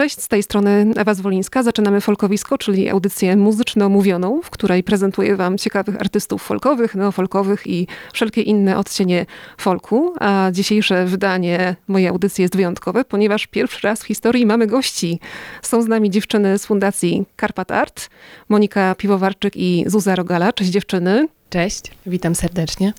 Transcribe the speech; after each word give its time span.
Cześć, 0.00 0.20
z 0.20 0.28
tej 0.28 0.42
strony 0.42 0.86
Ewa 0.96 1.14
Zwolińska. 1.14 1.62
Zaczynamy 1.62 2.00
Folkowisko, 2.00 2.58
czyli 2.58 2.88
audycję 2.88 3.36
muzyczno-mówioną, 3.36 4.40
w 4.42 4.50
której 4.50 4.82
prezentuję 4.82 5.36
wam 5.36 5.58
ciekawych 5.58 6.00
artystów 6.00 6.42
folkowych, 6.42 6.94
neofolkowych 6.94 7.66
i 7.66 7.86
wszelkie 8.12 8.42
inne 8.42 8.78
odcienie 8.78 9.26
folku. 9.58 10.14
A 10.20 10.48
dzisiejsze 10.52 11.06
wydanie 11.06 11.76
mojej 11.88 12.08
audycji 12.08 12.42
jest 12.42 12.56
wyjątkowe, 12.56 13.04
ponieważ 13.04 13.46
pierwszy 13.46 13.86
raz 13.86 14.02
w 14.02 14.06
historii 14.06 14.46
mamy 14.46 14.66
gości. 14.66 15.20
Są 15.62 15.82
z 15.82 15.88
nami 15.88 16.10
dziewczyny 16.10 16.58
z 16.58 16.66
Fundacji 16.66 17.24
Karpat 17.36 17.70
Art, 17.70 18.10
Monika 18.48 18.94
Piwowarczyk 18.94 19.56
i 19.56 19.84
Zuza 19.86 20.16
Rogala. 20.16 20.52
Cześć 20.52 20.70
dziewczyny. 20.70 21.28
Cześć, 21.50 21.82
witam 22.06 22.34
serdecznie. 22.34 22.92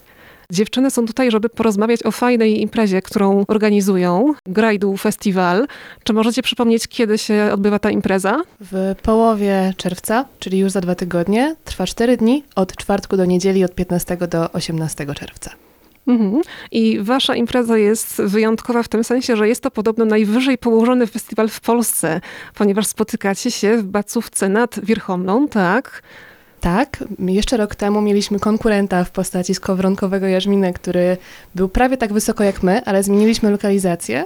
Dziewczyny 0.52 0.92
są 0.92 1.06
tutaj, 1.06 1.32
żeby 1.32 1.50
porozmawiać 1.50 2.04
o 2.04 2.12
fajnej 2.12 2.62
imprezie, 2.62 3.02
którą 3.02 3.46
organizują, 3.48 4.34
Grajdu 4.46 4.98
Festival. 4.98 5.68
Czy 6.04 6.14
możecie 6.14 6.42
przypomnieć, 6.42 6.88
kiedy 6.88 7.18
się 7.18 7.50
odbywa 7.54 7.80
ta 7.80 7.92
impreza? 7.92 8.42
W 8.60 8.96
połowie 9.04 9.74
czerwca, 9.78 10.26
czyli 10.40 10.60
już 10.60 10.72
za 10.72 10.82
dwa 10.82 10.96
tygodnie, 10.96 11.56
trwa 11.66 11.86
cztery 11.86 12.18
dni, 12.18 12.44
od 12.56 12.76
czwartku 12.76 13.18
do 13.18 13.26
niedzieli, 13.26 13.64
od 13.64 13.76
15 13.76 14.18
do 14.18 14.52
18 14.52 15.06
czerwca. 15.16 15.52
Mhm. 16.08 16.42
I 16.72 17.00
wasza 17.00 17.36
impreza 17.36 17.78
jest 17.78 18.22
wyjątkowa 18.22 18.84
w 18.84 18.88
tym 18.88 19.04
sensie, 19.04 19.36
że 19.36 19.48
jest 19.48 19.64
to 19.64 19.72
podobno 19.72 20.06
najwyżej 20.06 20.58
położony 20.58 21.08
festiwal 21.08 21.50
w 21.50 21.62
Polsce, 21.62 22.22
ponieważ 22.56 22.88
spotykacie 22.88 23.52
się 23.52 23.78
w 23.78 23.84
Bacówce 23.84 24.50
nad 24.50 24.80
Wierchomną, 24.86 25.48
tak? 25.48 26.02
Tak, 26.62 27.04
jeszcze 27.20 27.58
rok 27.58 27.76
temu 27.76 28.02
mieliśmy 28.02 28.40
konkurenta 28.40 29.04
w 29.04 29.12
postaci 29.12 29.56
skowronkowego 29.56 30.28
jarzminy, 30.28 30.74
który 30.74 31.18
był 31.56 31.70
prawie 31.70 31.98
tak 31.98 32.14
wysoko 32.14 32.44
jak 32.44 32.64
my, 32.64 32.86
ale 32.86 33.04
zmieniliśmy 33.04 33.52
lokalizację. 33.52 34.26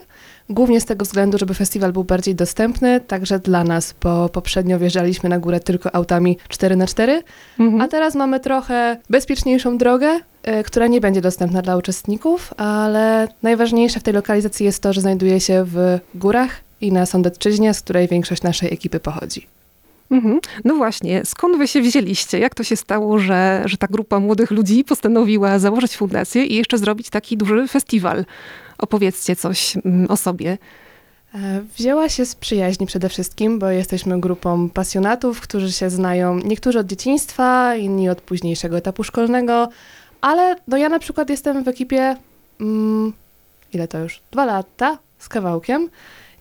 Głównie 0.50 0.82
z 0.82 0.86
tego 0.86 1.06
względu, 1.06 1.38
żeby 1.38 1.54
festiwal 1.54 1.94
był 1.94 2.04
bardziej 2.04 2.36
dostępny, 2.36 3.00
także 3.00 3.40
dla 3.40 3.64
nas, 3.64 3.96
bo 4.04 4.30
poprzednio 4.30 4.80
wjeżdżaliśmy 4.80 5.30
na 5.30 5.40
górę 5.40 5.60
tylko 5.60 5.96
autami 5.96 6.38
4x4, 6.50 7.22
mhm. 7.60 7.82
a 7.82 7.88
teraz 7.88 8.16
mamy 8.16 8.40
trochę 8.40 8.98
bezpieczniejszą 9.10 9.78
drogę, 9.78 10.20
y, 10.60 10.64
która 10.64 10.88
nie 10.88 11.02
będzie 11.02 11.22
dostępna 11.22 11.62
dla 11.62 11.78
uczestników, 11.78 12.54
ale 12.58 13.28
najważniejsze 13.44 14.00
w 14.00 14.04
tej 14.04 14.14
lokalizacji 14.14 14.66
jest 14.66 14.84
to, 14.84 14.94
że 14.94 15.02
znajduje 15.02 15.40
się 15.40 15.64
w 15.68 16.00
górach 16.16 16.62
i 16.82 16.92
na 16.92 17.06
Sądecczyźnie, 17.06 17.74
z 17.74 17.82
której 17.82 18.08
większość 18.08 18.44
naszej 18.44 18.74
ekipy 18.74 19.00
pochodzi. 19.00 19.48
Mhm. 20.12 20.40
No 20.66 20.76
właśnie, 20.76 21.26
skąd 21.26 21.58
wy 21.58 21.68
się 21.68 21.82
wzięliście? 21.82 22.40
Jak 22.40 22.56
to 22.56 22.64
się 22.64 22.76
stało, 22.76 23.20
że, 23.20 23.62
że 23.66 23.78
ta 23.78 23.88
grupa 23.88 24.20
młodych 24.20 24.52
ludzi 24.52 24.84
postanowiła 24.84 25.60
założyć 25.60 25.98
fundację 25.98 26.46
i 26.46 26.56
jeszcze 26.56 26.78
zrobić 26.78 27.10
taki 27.10 27.38
duży 27.38 27.68
festiwal? 27.68 28.26
Opowiedzcie 28.78 29.36
coś 29.36 29.78
mm, 29.78 30.12
o 30.12 30.18
sobie. 30.18 30.58
E, 31.36 31.62
wzięła 31.78 32.10
się 32.10 32.26
z 32.26 32.36
przyjaźni 32.36 32.86
przede 32.88 33.10
wszystkim, 33.10 33.60
bo 33.60 33.70
jesteśmy 33.70 34.20
grupą 34.20 34.70
pasjonatów, 34.70 35.42
którzy 35.42 35.72
się 35.72 35.90
znają 35.90 36.40
niektórzy 36.40 36.80
od 36.80 36.88
dzieciństwa, 36.88 37.76
inni 37.76 38.10
od 38.10 38.22
późniejszego 38.22 38.78
etapu 38.78 39.04
szkolnego, 39.04 39.70
ale 40.22 40.56
no 40.68 40.78
ja 40.78 40.90
na 40.90 41.00
przykład 41.00 41.30
jestem 41.30 41.64
w 41.64 41.68
ekipie, 41.68 42.16
mm, 42.62 43.14
ile 43.74 43.88
to 43.88 44.00
już? 44.00 44.22
Dwa 44.32 44.46
lata 44.46 44.98
z 45.20 45.30
kawałkiem. 45.30 45.90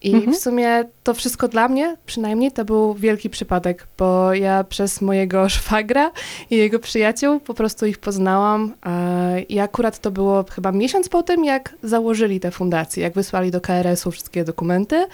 I 0.05 0.15
mhm. 0.15 0.35
w 0.35 0.39
sumie 0.39 0.85
to 1.03 1.15
wszystko 1.15 1.49
dla 1.49 1.69
mnie, 1.69 1.97
przynajmniej, 2.07 2.53
to 2.53 2.65
był 2.65 2.95
wielki 2.95 3.31
przypadek, 3.31 3.87
bo 3.99 4.35
ja 4.35 4.65
przez 4.65 5.01
mojego 5.01 5.49
szwagra 5.57 6.11
i 6.51 6.57
jego 6.57 6.79
przyjaciół 6.79 7.41
po 7.41 7.55
prostu 7.55 7.87
ich 7.87 7.99
poznałam. 7.99 8.75
I 9.49 9.61
akurat 9.61 9.99
to 9.99 10.11
było 10.11 10.45
chyba 10.51 10.73
miesiąc 10.73 11.09
po 11.09 11.23
tym, 11.23 11.45
jak 11.45 11.75
założyli 11.83 12.41
tę 12.41 12.51
fundację, 12.51 13.03
jak 13.03 13.15
wysłali 13.15 13.51
do 13.51 13.61
KRS-u 13.61 14.11
wszystkie 14.11 14.45
dokumenty, 14.45 15.07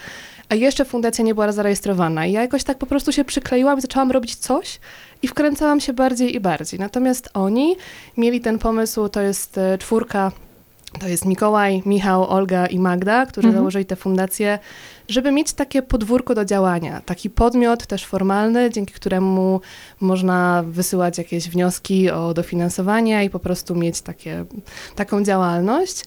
a 0.49 0.55
jeszcze 0.55 0.85
fundacja 0.85 1.23
nie 1.23 1.33
była 1.33 1.51
zarejestrowana. 1.51 2.25
I 2.25 2.31
ja 2.31 2.41
jakoś 2.41 2.63
tak 2.63 2.77
po 2.77 2.85
prostu 2.85 3.11
się 3.11 3.25
przykleiłam 3.25 3.79
i 3.79 3.81
zaczęłam 3.81 4.11
robić 4.11 4.35
coś 4.35 4.79
i 5.21 5.27
wkręcałam 5.27 5.79
się 5.79 5.93
bardziej 5.93 6.35
i 6.35 6.39
bardziej. 6.39 6.79
Natomiast 6.79 7.29
oni 7.33 7.75
mieli 8.17 8.41
ten 8.41 8.59
pomysł, 8.59 9.09
to 9.09 9.21
jest 9.21 9.57
e, 9.57 9.77
czwórka 9.77 10.31
to 10.99 11.07
jest 11.07 11.25
Mikołaj, 11.25 11.81
Michał, 11.85 12.29
Olga 12.29 12.65
i 12.65 12.79
Magda, 12.79 13.25
którzy 13.25 13.47
mhm. 13.47 13.61
założyli 13.61 13.85
tę 13.85 13.95
fundację, 13.95 14.59
żeby 15.07 15.31
mieć 15.31 15.53
takie 15.53 15.81
podwórko 15.81 16.35
do 16.35 16.45
działania, 16.45 17.01
taki 17.05 17.29
podmiot 17.29 17.85
też 17.87 18.05
formalny, 18.05 18.69
dzięki 18.69 18.93
któremu 18.93 19.61
można 19.99 20.63
wysyłać 20.67 21.17
jakieś 21.17 21.49
wnioski 21.49 22.09
o 22.09 22.33
dofinansowanie 22.33 23.25
i 23.25 23.29
po 23.29 23.39
prostu 23.39 23.75
mieć 23.75 24.01
takie, 24.01 24.45
taką 24.95 25.23
działalność. 25.23 26.05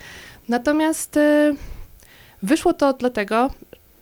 Natomiast 0.49 1.17
y, 1.17 1.57
wyszło 2.43 2.73
to 2.73 2.93
dlatego, 2.93 3.51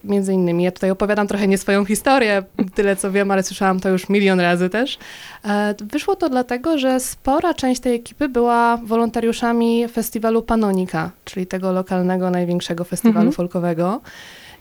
między 0.05 0.33
innymi, 0.33 0.65
ja 0.65 0.73
tutaj 0.73 0.91
opowiadam 0.91 1.29
trochę 1.29 1.49
nie 1.49 1.59
swoją 1.59 1.85
historię, 1.85 2.43
tyle 2.75 2.97
co 2.97 3.13
wiem, 3.13 3.31
ale 3.31 3.43
słyszałam 3.43 3.81
to 3.81 3.89
już 3.89 4.09
milion 4.09 4.41
razy 4.41 4.71
też. 4.71 4.99
E, 5.45 5.75
wyszło 5.81 6.17
to 6.17 6.29
dlatego, 6.29 6.79
że 6.79 7.01
spora 7.01 7.55
część 7.55 7.81
tej 7.81 7.95
ekipy 7.95 8.29
była 8.29 8.77
wolontariuszami 8.77 9.89
festiwalu 9.89 10.43
Panonika, 10.43 11.11
czyli 11.25 11.47
tego 11.47 11.73
lokalnego, 11.73 12.31
największego 12.31 12.85
festiwalu 12.85 13.19
mhm. 13.19 13.33
folkowego. 13.33 14.01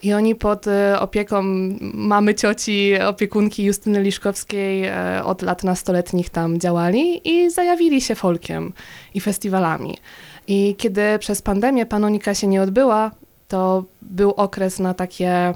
I 0.03 0.13
oni 0.13 0.35
pod 0.35 0.67
e, 0.67 0.99
opieką 0.99 1.41
mamy 1.81 2.35
cioci, 2.35 2.99
opiekunki 3.07 3.63
Justyny 3.63 4.01
Liszkowskiej 4.01 4.85
e, 4.85 5.21
od 5.23 5.41
lat 5.41 5.63
nastoletnich 5.63 6.29
tam 6.29 6.59
działali 6.59 7.29
i 7.29 7.49
zajawili 7.49 8.01
się 8.01 8.15
folkiem 8.15 8.73
i 9.13 9.21
festiwalami. 9.21 9.97
I 10.47 10.75
kiedy 10.77 11.19
przez 11.19 11.41
pandemię 11.41 11.85
Panonika 11.85 12.33
się 12.33 12.47
nie 12.47 12.61
odbyła, 12.61 13.11
to 13.51 13.83
był 14.01 14.31
okres 14.31 14.79
na 14.79 14.93
takie 14.93 15.53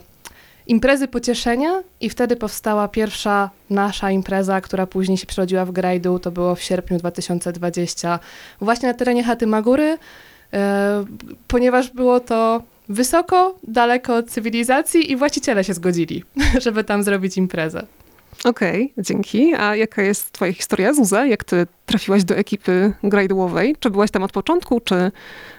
imprezy 0.67 1.07
pocieszenia 1.07 1.83
i 2.01 2.09
wtedy 2.09 2.35
powstała 2.35 2.87
pierwsza 2.87 3.49
nasza 3.69 4.11
impreza, 4.11 4.61
która 4.61 4.87
później 4.87 5.17
się 5.17 5.25
przerodziła 5.25 5.65
w 5.65 5.71
Grajdu, 5.71 6.19
to 6.19 6.31
było 6.31 6.55
w 6.55 6.61
sierpniu 6.61 6.97
2020, 6.97 8.19
właśnie 8.61 8.87
na 8.87 8.93
terenie 8.93 9.23
chaty 9.23 9.47
Magury, 9.47 9.97
e, 10.53 11.05
ponieważ 11.47 11.91
było 11.91 12.19
to 12.19 12.63
wysoko, 12.89 13.55
daleko 13.63 14.15
od 14.15 14.29
cywilizacji 14.29 15.11
i 15.11 15.15
właściciele 15.15 15.63
się 15.63 15.73
zgodzili, 15.73 16.23
żeby 16.65 16.83
tam 16.83 17.03
zrobić 17.03 17.37
imprezę. 17.37 17.85
Okej, 18.43 18.91
okay, 18.91 19.03
dzięki. 19.03 19.53
A 19.53 19.75
jaka 19.75 20.01
jest 20.01 20.31
twoja 20.31 20.53
historia, 20.53 20.93
Zuza? 20.93 21.25
Jak 21.25 21.43
ty 21.43 21.67
trafiłaś 21.85 22.23
do 22.23 22.35
ekipy 22.35 22.93
grajdołowej? 23.03 23.75
Czy 23.79 23.89
byłaś 23.89 24.11
tam 24.11 24.23
od 24.23 24.31
początku, 24.31 24.79
czy 24.79 25.11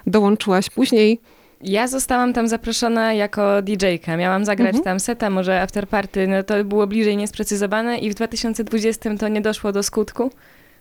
dołączyłaś 0.06 0.70
później? 0.70 1.20
Ja 1.60 1.88
zostałam 1.88 2.32
tam 2.32 2.48
zaproszona 2.48 3.12
jako 3.12 3.62
DJ-ka. 3.62 4.16
Miałam 4.16 4.44
zagrać 4.44 4.68
mhm. 4.68 4.84
tam 4.84 5.00
seta, 5.00 5.30
może 5.30 5.60
afterparty, 5.62 6.28
no 6.28 6.42
to 6.42 6.64
było 6.64 6.86
bliżej 6.86 7.16
niesprecyzowane 7.16 7.98
i 7.98 8.10
w 8.10 8.14
2020 8.14 9.16
to 9.16 9.28
nie 9.28 9.40
doszło 9.40 9.72
do 9.72 9.82
skutku, 9.82 10.30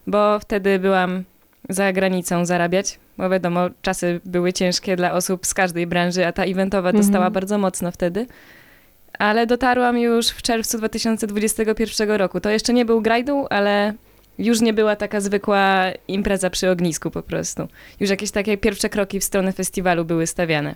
bo 0.08 0.40
wtedy 0.40 0.80
byłam 0.80 1.24
za 1.70 1.94
granicą 1.94 2.46
zarabiać, 2.46 3.00
bo 3.18 3.30
wiadomo, 3.30 3.70
czasy 3.82 4.22
były 4.26 4.54
ciężkie 4.54 4.96
dla 4.96 5.14
osób 5.14 5.46
z 5.46 5.54
każdej 5.54 5.88
branży, 5.88 6.26
a 6.26 6.32
ta 6.32 6.44
eventowa 6.44 6.90
mhm. 6.90 7.04
dostała 7.04 7.30
bardzo 7.30 7.58
mocno 7.58 7.92
wtedy. 7.92 8.26
Ale 9.20 9.48
dotarłam 9.48 9.98
już 9.98 10.28
w 10.28 10.42
czerwcu 10.42 10.78
2021 10.78 12.12
roku. 12.12 12.40
To 12.40 12.50
jeszcze 12.50 12.74
nie 12.74 12.86
był 12.86 13.02
grajdu, 13.02 13.46
ale 13.50 13.94
już 14.40 14.62
nie 14.62 14.74
była 14.74 14.96
taka 14.96 15.22
zwykła 15.22 15.86
impreza 16.08 16.50
przy 16.50 16.70
ognisku 16.70 17.12
po 17.12 17.22
prostu. 17.22 17.68
Już 18.00 18.10
jakieś 18.10 18.32
takie 18.32 18.58
pierwsze 18.58 18.90
kroki 18.90 19.20
w 19.20 19.24
stronę 19.24 19.54
festiwalu 19.54 20.06
były 20.06 20.28
stawiane. 20.28 20.76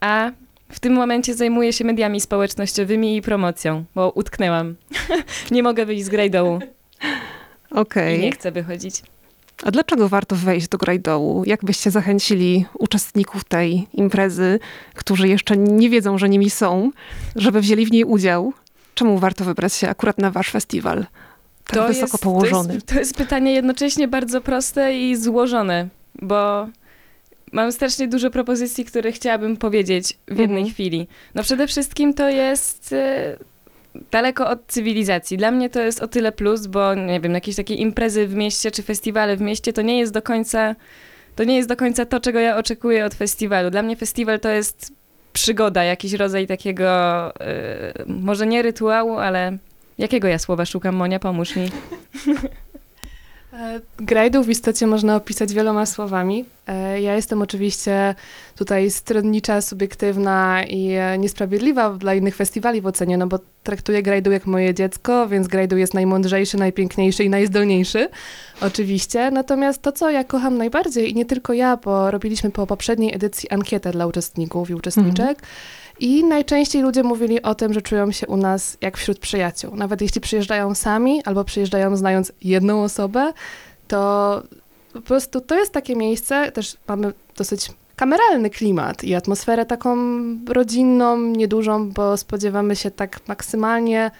A 0.00 0.30
w 0.68 0.80
tym 0.80 0.92
momencie 0.92 1.34
zajmuję 1.34 1.72
się 1.72 1.84
mediami 1.84 2.20
społecznościowymi 2.20 3.16
i 3.16 3.22
promocją, 3.22 3.84
bo 3.94 4.10
utknęłam. 4.10 4.76
nie 5.50 5.62
mogę 5.62 5.86
wyjść 5.86 6.04
z 6.04 6.08
grajdołu. 6.08 6.58
Okej. 7.70 8.14
Okay. 8.14 8.18
Nie 8.18 8.32
chcę 8.32 8.52
wychodzić. 8.52 9.02
A 9.64 9.70
dlaczego 9.70 10.08
warto 10.08 10.36
wejść 10.36 10.68
do 10.68 10.78
grajdołu? 10.78 11.42
Jak 11.46 11.64
byście 11.64 11.90
zachęcili 11.90 12.64
uczestników 12.78 13.44
tej 13.44 13.86
imprezy, 13.92 14.58
którzy 14.94 15.28
jeszcze 15.28 15.56
nie 15.56 15.90
wiedzą, 15.90 16.18
że 16.18 16.28
nimi 16.28 16.50
są, 16.50 16.90
żeby 17.36 17.60
wzięli 17.60 17.86
w 17.86 17.92
niej 17.92 18.04
udział? 18.04 18.52
Czemu 18.94 19.18
warto 19.18 19.44
wybrać 19.44 19.74
się 19.74 19.88
akurat 19.88 20.18
na 20.18 20.30
wasz 20.30 20.50
festiwal? 20.50 21.06
Tak 21.66 21.76
to 21.76 21.88
wysoko 21.88 22.12
jest, 22.12 22.22
położony? 22.22 22.68
To 22.68 22.74
jest, 22.74 22.86
to 22.86 22.98
jest 22.98 23.16
pytanie 23.16 23.52
jednocześnie 23.52 24.08
bardzo 24.08 24.40
proste 24.40 24.98
i 24.98 25.16
złożone, 25.16 25.88
bo 26.22 26.68
mam 27.52 27.72
strasznie 27.72 28.08
dużo 28.08 28.30
propozycji, 28.30 28.84
które 28.84 29.12
chciałabym 29.12 29.56
powiedzieć 29.56 30.18
w 30.28 30.38
jednej 30.38 30.62
mhm. 30.62 30.74
chwili. 30.74 31.08
No 31.34 31.42
przede 31.42 31.66
wszystkim 31.66 32.14
to 32.14 32.28
jest 32.28 32.92
e, 32.92 33.36
daleko 34.10 34.50
od 34.50 34.66
cywilizacji. 34.66 35.36
Dla 35.36 35.50
mnie 35.50 35.70
to 35.70 35.80
jest 35.80 36.00
o 36.00 36.08
tyle 36.08 36.32
plus, 36.32 36.66
bo 36.66 36.94
nie 36.94 37.20
wiem, 37.20 37.34
jakieś 37.34 37.56
takie 37.56 37.74
imprezy 37.74 38.26
w 38.26 38.34
mieście 38.34 38.70
czy 38.70 38.82
festiwale 38.82 39.36
w 39.36 39.40
mieście 39.40 39.72
to 39.72 39.82
nie 39.82 39.98
jest 39.98 40.12
do 40.12 40.22
końca 40.22 40.74
to 41.36 41.44
nie 41.44 41.56
jest 41.56 41.68
do 41.68 41.76
końca 41.76 42.06
to, 42.06 42.20
czego 42.20 42.40
ja 42.40 42.56
oczekuję 42.56 43.04
od 43.04 43.14
festiwalu. 43.14 43.70
Dla 43.70 43.82
mnie 43.82 43.96
festiwal 43.96 44.40
to 44.40 44.48
jest 44.48 44.92
przygoda, 45.32 45.84
jakiś 45.84 46.12
rodzaj 46.12 46.46
takiego, 46.46 46.86
e, 47.40 47.92
może 48.06 48.46
nie 48.46 48.62
rytuału, 48.62 49.18
ale 49.18 49.58
Jakiego 50.00 50.28
ja 50.28 50.38
słowa 50.38 50.64
szukam, 50.64 50.94
Monia? 50.94 51.18
Pomóż 51.18 51.56
mi. 51.56 51.68
E, 53.52 53.80
Grajdów 53.96 54.46
w 54.46 54.50
istocie 54.50 54.86
można 54.86 55.16
opisać 55.16 55.52
wieloma 55.52 55.86
słowami. 55.86 56.44
E, 56.66 57.00
Ja 57.00 57.14
jestem 57.16 57.42
oczywiście 57.42 58.14
tutaj 58.56 58.90
stronnicza, 58.90 59.60
subiektywna 59.60 60.64
i 60.68 60.90
niesprawiedliwa 61.18 61.90
dla 61.90 62.14
innych 62.14 62.36
festiwali 62.36 62.80
w 62.80 62.86
ocenie, 62.86 63.18
no 63.18 63.26
bo 63.26 63.38
traktuję 63.62 64.02
Grajdu 64.02 64.30
jak 64.30 64.46
moje 64.46 64.74
dziecko, 64.74 65.28
więc 65.28 65.48
Grajdu 65.48 65.76
jest 65.76 65.94
najmądrzejszy, 65.94 66.56
najpiękniejszy 66.56 67.24
i 67.24 67.30
najzdolniejszy, 67.30 68.08
oczywiście. 68.60 69.30
Natomiast 69.30 69.82
to, 69.82 69.92
co 69.92 70.10
ja 70.10 70.24
kocham 70.24 70.58
najbardziej 70.58 71.10
i 71.10 71.14
nie 71.14 71.24
tylko 71.24 71.52
ja, 71.52 71.76
bo 71.76 72.10
robiliśmy 72.10 72.50
po 72.50 72.66
poprzedniej 72.66 73.14
edycji 73.14 73.50
ankietę 73.50 73.90
dla 73.92 74.06
uczestników 74.06 74.70
i 74.70 74.74
uczestniczek, 74.74 75.42
i 76.00 76.24
najczęściej 76.24 76.82
ludzie 76.82 77.02
mówili 77.02 77.42
o 77.42 77.54
tym, 77.54 77.72
że 77.72 77.82
czują 77.82 78.12
się 78.12 78.26
u 78.26 78.36
nas 78.36 78.76
jak 78.80 78.96
wśród 78.96 79.18
przyjaciół. 79.18 79.76
Nawet 79.76 80.00
jeśli 80.02 80.20
przyjeżdżają 80.20 80.74
sami 80.74 81.22
albo 81.24 81.44
przyjeżdżają 81.44 81.96
znając 81.96 82.32
jedną 82.42 82.82
osobę, 82.84 83.32
to 83.88 84.42
po 84.92 85.00
prostu 85.00 85.40
to 85.40 85.54
jest 85.54 85.72
takie 85.72 85.96
miejsce, 85.96 86.52
też 86.52 86.76
mamy 86.88 87.12
dosyć 87.36 87.70
kameralny 87.96 88.50
klimat 88.50 89.04
i 89.04 89.14
atmosferę 89.14 89.66
taką 89.66 89.96
rodzinną, 90.48 91.16
niedużą, 91.20 91.90
bo 91.90 92.16
spodziewamy 92.16 92.76
się 92.76 92.90
tak 92.90 93.20
maksymalnie 93.28 94.10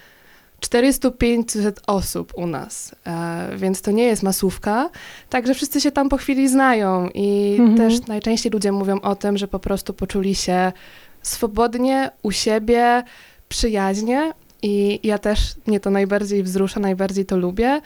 400-500 0.61 1.73
osób 1.87 2.33
u 2.37 2.47
nas, 2.47 2.95
e, 3.07 3.57
więc 3.57 3.83
to 3.83 3.91
nie 3.91 4.05
jest 4.05 4.23
masówka, 4.23 4.91
także 5.31 5.55
wszyscy 5.55 5.81
się 5.81 5.93
tam 5.93 6.09
po 6.09 6.17
chwili 6.17 6.49
znają 6.49 7.09
i 7.15 7.57
Mhm. 7.59 7.77
też 7.77 8.07
najczęściej 8.07 8.53
ludzie 8.53 8.73
mówią 8.73 9.01
o 9.01 9.15
tym, 9.17 9.39
że 9.39 9.49
po 9.49 9.59
prostu 9.59 9.95
poczuli 9.95 10.35
się 10.35 10.73
swobodnie, 11.23 12.11
u 12.23 12.31
siebie, 12.33 13.03
przyjaźnie 13.49 14.33
i 14.63 15.01
ja 15.03 15.19
też 15.19 15.41
mnie 15.67 15.81
to 15.81 15.91
najbardziej 15.91 16.43
wzrusza, 16.43 16.81
najbardziej 16.81 17.27
to 17.27 17.37
lubię, 17.37 17.81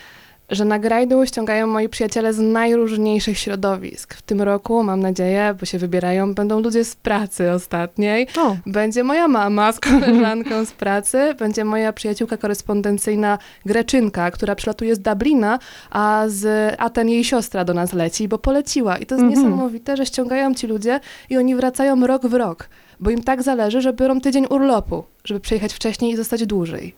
że 0.50 0.64
na 0.64 0.78
grajdu 0.78 1.26
ściągają 1.26 1.66
moi 1.66 1.88
przyjaciele 1.88 2.32
z 2.32 2.38
najróżniejszych 2.38 3.38
środowisk. 3.38 4.14
W 4.14 4.22
tym 4.22 4.42
roku, 4.42 4.82
mam 4.82 5.00
nadzieję, 5.00 5.54
bo 5.60 5.66
się 5.66 5.78
wybierają, 5.78 6.34
będą 6.34 6.60
ludzie 6.60 6.84
z 6.84 6.96
pracy 6.96 7.52
ostatniej, 7.52 8.26
O, 8.38 8.56
będzie 8.66 9.04
moja 9.04 9.28
mama 9.28 9.72
z 9.72 9.80
koleżanką 9.80 10.64
z 10.64 10.72
pracy, 10.72 11.34
będzie 11.38 11.64
moja 11.64 11.92
przyjaciółka 11.92 12.36
korespondencyjna 12.36 13.38
Greczynka, 13.66 14.30
która 14.30 14.54
przylatuje 14.54 14.94
z 14.94 14.98
Dublina, 14.98 15.58
a 15.90 16.24
z 16.28 16.74
Aten 16.78 17.08
jej 17.08 17.24
siostra 17.24 17.64
do 17.64 17.74
nas 17.74 17.92
leci, 17.92 18.28
bo 18.28 18.38
poleciła. 18.38 18.96
I 18.98 19.06
to 19.06 19.14
jest 19.14 19.24
Mhm. 19.24 19.44
niesamowite, 19.44 19.96
że 19.96 20.06
ściągają 20.06 20.54
ci 20.54 20.66
ludzie 20.66 21.00
i 21.30 21.36
oni 21.36 21.54
wracają 21.56 22.06
rok 22.06 22.26
w 22.26 22.34
rok, 22.34 22.68
bo 23.04 23.10
im 23.10 23.22
tak 23.22 23.42
zależy, 23.42 23.80
że 23.80 23.92
biorą 23.92 24.20
tydzień 24.20 24.46
urlopu, 24.50 25.04
żeby 25.24 25.40
przyjechać 25.40 25.72
wcześniej 25.72 26.12
i 26.12 26.16
zostać 26.16 26.46
dłużej. 26.46 26.94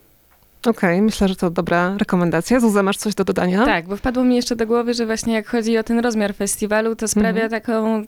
okej, 0.66 1.02
myślę, 1.02 1.28
że 1.28 1.36
to 1.36 1.50
dobra 1.50 1.96
rekomendacja. 1.98 2.60
Zuza, 2.60 2.82
masz 2.82 2.96
coś 2.96 3.14
do 3.14 3.24
dodania? 3.24 3.64
Tak, 3.64 3.86
bo 3.88 3.96
wpadło 3.96 4.24
mi 4.24 4.36
jeszcze 4.36 4.56
do 4.56 4.66
głowy, 4.66 4.94
że 4.94 5.06
właśnie 5.06 5.34
jak 5.34 5.46
chodzi 5.48 5.78
o 5.78 5.82
ten 5.82 5.98
rozmiar 5.98 6.34
festiwalu, 6.34 6.96
to 6.96 7.08
sprawia 7.08 7.42
Mhm. 7.44 7.50
taką 7.50 8.02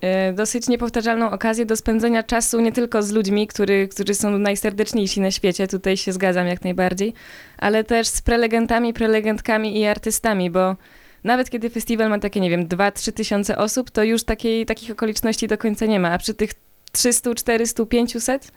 e, 0.00 0.32
dosyć 0.32 0.68
niepowtarzalną 0.68 1.30
okazję 1.30 1.66
do 1.66 1.76
spędzenia 1.76 2.22
czasu 2.22 2.60
nie 2.60 2.72
tylko 2.72 3.02
z 3.02 3.12
ludźmi, 3.12 3.46
który, 3.46 3.88
którzy 3.88 4.14
są 4.14 4.38
najserdeczniejsi 4.38 5.20
na 5.20 5.30
świecie, 5.30 5.68
tutaj 5.68 5.96
się 5.96 6.12
zgadzam 6.12 6.46
jak 6.46 6.64
najbardziej, 6.64 7.12
ale 7.58 7.84
też 7.84 8.06
z 8.08 8.22
prelegentami, 8.22 8.92
prelegentkami 8.92 9.80
i 9.80 9.86
artystami, 9.86 10.50
bo 10.50 10.76
nawet 11.24 11.50
kiedy 11.50 11.70
festiwal 11.70 12.08
ma 12.10 12.18
takie, 12.18 12.40
nie 12.40 12.50
wiem, 12.50 12.68
2-3 12.68 13.12
tysiące 13.12 13.58
osób, 13.58 13.90
to 13.90 14.04
już 14.04 14.24
takiej, 14.24 14.66
takich 14.66 14.90
okoliczności 14.90 15.48
do 15.48 15.58
końca 15.58 15.86
nie 15.86 16.00
ma, 16.00 16.10
a 16.12 16.18
przy 16.18 16.34
tych 16.34 16.50
300, 16.98 17.34
400, 17.34 17.86
500 17.86 18.52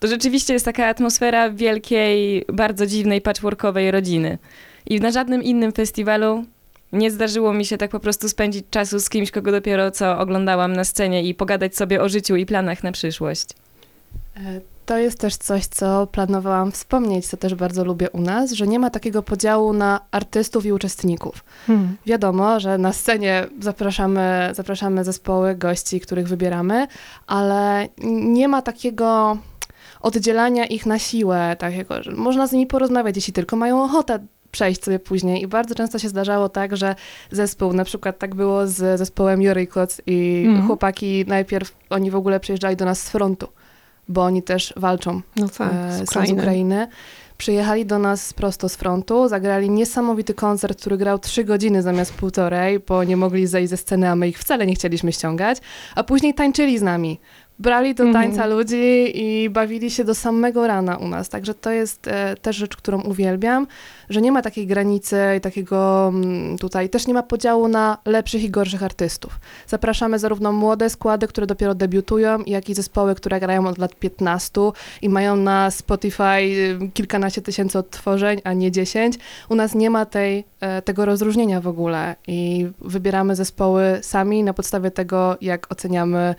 to 0.00 0.08
rzeczywiście 0.08 0.52
jest 0.52 0.64
taka 0.64 0.86
atmosfera 0.86 1.50
wielkiej, 1.50 2.44
bardzo 2.52 2.86
dziwnej, 2.86 3.20
patchworkowej 3.20 3.90
rodziny. 3.90 4.38
I 4.86 5.00
na 5.00 5.10
żadnym 5.10 5.42
innym 5.42 5.72
festiwalu 5.72 6.44
nie 6.92 7.10
zdarzyło 7.10 7.52
mi 7.52 7.64
się 7.64 7.76
tak 7.78 7.90
po 7.90 8.00
prostu 8.00 8.28
spędzić 8.28 8.64
czasu 8.70 9.00
z 9.00 9.08
kimś, 9.08 9.30
kogo 9.30 9.52
dopiero 9.52 9.90
co 9.90 10.18
oglądałam 10.18 10.72
na 10.72 10.84
scenie 10.84 11.22
i 11.22 11.34
pogadać 11.34 11.76
sobie 11.76 12.02
o 12.02 12.08
życiu 12.08 12.36
i 12.36 12.46
planach 12.46 12.82
na 12.82 12.92
przyszłość. 12.92 13.46
To 14.86 14.98
jest 14.98 15.18
też 15.20 15.36
coś, 15.36 15.66
co 15.66 16.06
planowałam 16.06 16.72
wspomnieć, 16.72 17.26
co 17.26 17.36
też 17.36 17.54
bardzo 17.54 17.84
lubię 17.84 18.10
u 18.10 18.20
nas, 18.20 18.52
że 18.52 18.66
nie 18.66 18.78
ma 18.78 18.90
takiego 18.90 19.22
podziału 19.22 19.72
na 19.72 20.00
artystów 20.10 20.66
i 20.66 20.72
uczestników. 20.72 21.44
Hmm. 21.66 21.96
Wiadomo, 22.06 22.60
że 22.60 22.78
na 22.78 22.92
scenie 22.92 23.46
zapraszamy, 23.60 24.50
zapraszamy 24.52 25.04
zespoły, 25.04 25.54
gości, 25.54 26.00
których 26.00 26.28
wybieramy, 26.28 26.86
ale 27.26 27.88
nie 28.22 28.48
ma 28.48 28.62
takiego 28.62 29.38
oddzielania 30.00 30.66
ich 30.66 30.86
na 30.86 30.98
siłę, 30.98 31.56
takiego, 31.58 32.02
że 32.02 32.12
można 32.12 32.46
z 32.46 32.52
nimi 32.52 32.66
porozmawiać, 32.66 33.16
jeśli 33.16 33.32
tylko 33.32 33.56
mają 33.56 33.84
ochotę 33.84 34.18
przejść 34.50 34.84
sobie 34.84 34.98
później. 34.98 35.42
I 35.42 35.46
bardzo 35.46 35.74
często 35.74 35.98
się 35.98 36.08
zdarzało 36.08 36.48
tak, 36.48 36.76
że 36.76 36.94
zespół, 37.30 37.72
na 37.72 37.84
przykład 37.84 38.18
tak 38.18 38.34
było 38.34 38.66
z 38.66 38.98
zespołem 38.98 39.42
Jurykoc 39.42 40.00
i 40.06 40.44
Mhm. 40.46 40.66
chłopaki 40.66 41.24
najpierw, 41.28 41.76
oni 41.90 42.10
w 42.10 42.16
ogóle 42.16 42.40
przyjeżdżali 42.40 42.76
do 42.76 42.84
nas 42.84 43.00
z 43.00 43.10
frontu, 43.10 43.48
bo 44.08 44.22
oni 44.22 44.42
też 44.42 44.74
walczą 44.76 45.20
No 45.36 45.48
tak, 45.48 45.72
e, 45.72 46.06
z 46.06 46.10
z. 46.10 46.32
Ukrainy. 46.32 46.88
Przyjechali 47.38 47.86
do 47.86 47.98
nas 47.98 48.32
prosto 48.32 48.68
z 48.68 48.76
frontu, 48.76 49.28
zagrali 49.28 49.70
niesamowity 49.70 50.34
koncert, 50.34 50.80
który 50.80 50.96
grał 50.96 51.18
trzy 51.18 51.44
godziny 51.44 51.82
zamiast 51.82 52.12
półtorej, 52.12 52.80
bo 52.80 53.04
nie 53.04 53.16
mogli 53.16 53.46
zejść 53.46 53.70
ze 53.70 53.76
sceny, 53.76 54.08
a 54.08 54.16
my 54.16 54.28
ich 54.28 54.38
wcale 54.38 54.66
nie 54.66 54.74
chcieliśmy 54.74 55.12
ściągać, 55.12 55.58
a 55.94 56.04
później 56.04 56.34
tańczyli 56.34 56.78
z 56.78 56.82
nami. 56.82 57.20
Brali 57.58 57.94
do 57.94 58.04
Mhm. 58.04 58.24
tańca 58.24 58.46
ludzi 58.46 59.12
i 59.14 59.50
bawili 59.50 59.90
się 59.90 60.04
do 60.04 60.14
samego 60.14 60.66
rana 60.66 60.96
u 60.96 61.08
nas. 61.08 61.28
Także 61.28 61.54
to 61.54 61.70
jest 61.70 62.08
e, 62.08 62.36
też 62.36 62.56
rzecz, 62.56 62.76
którą 62.76 63.00
uwielbiam, 63.02 63.66
że 64.10 64.22
nie 64.22 64.32
ma 64.32 64.42
takiej 64.42 64.66
granicy 64.66 65.16
i 65.38 65.40
takiego 65.40 66.08
mm, 66.14 66.58
tutaj, 66.58 66.88
też 66.88 67.06
nie 67.06 67.14
ma 67.14 67.22
podziału 67.22 67.68
na 67.68 67.98
lepszych 68.04 68.42
i 68.44 68.50
gorszych 68.50 68.82
artystów. 68.82 69.38
Zapraszamy 69.66 70.18
zarówno 70.18 70.52
młode 70.52 70.90
składy, 70.90 71.26
które 71.28 71.46
dopiero 71.46 71.74
debiutują, 71.74 72.38
jak 72.46 72.68
i 72.68 72.74
zespoły, 72.74 73.14
które 73.14 73.40
grają 73.40 73.66
od 73.66 73.78
lat 73.78 73.94
15 73.94 74.60
i 75.02 75.08
mają 75.08 75.36
na 75.36 75.70
Spotify 75.70 76.22
y, 76.40 76.78
kilkanaście 76.94 77.42
tysięcy 77.42 77.78
odtworzeń, 77.78 78.40
a 78.44 78.52
nie 78.52 78.70
10. 78.72 79.18
U 79.48 79.54
nas 79.54 79.74
nie 79.74 79.90
ma 79.90 80.06
tej, 80.06 80.44
e, 80.60 80.82
tego 80.82 81.04
rozróżnienia 81.04 81.60
w 81.60 81.68
ogóle 81.68 82.16
i 82.28 82.68
wybieramy 82.80 83.36
zespoły 83.36 83.98
sami 84.02 84.44
na 84.44 84.54
podstawie 84.54 84.90
tego, 84.90 85.36
jak 85.40 85.72
oceniamy 85.72 86.34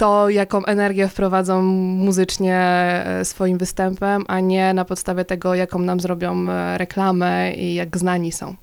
to, 0.00 0.28
jaką 0.28 0.64
energię 0.64 1.08
wprowadzą 1.08 1.62
muzycznie 1.62 2.56
e, 2.56 3.24
swoim 3.24 3.58
występem, 3.58 4.24
a 4.28 4.40
nie 4.40 4.74
na 4.74 4.84
podstawie 4.84 5.24
tego, 5.24 5.54
jaką 5.54 5.78
nam 5.78 6.00
zrobią 6.00 6.50
e, 6.50 6.78
reklamę 6.78 7.52
i 7.52 7.74
jak 7.74 7.98
znani 7.98 8.32
są. 8.32 8.56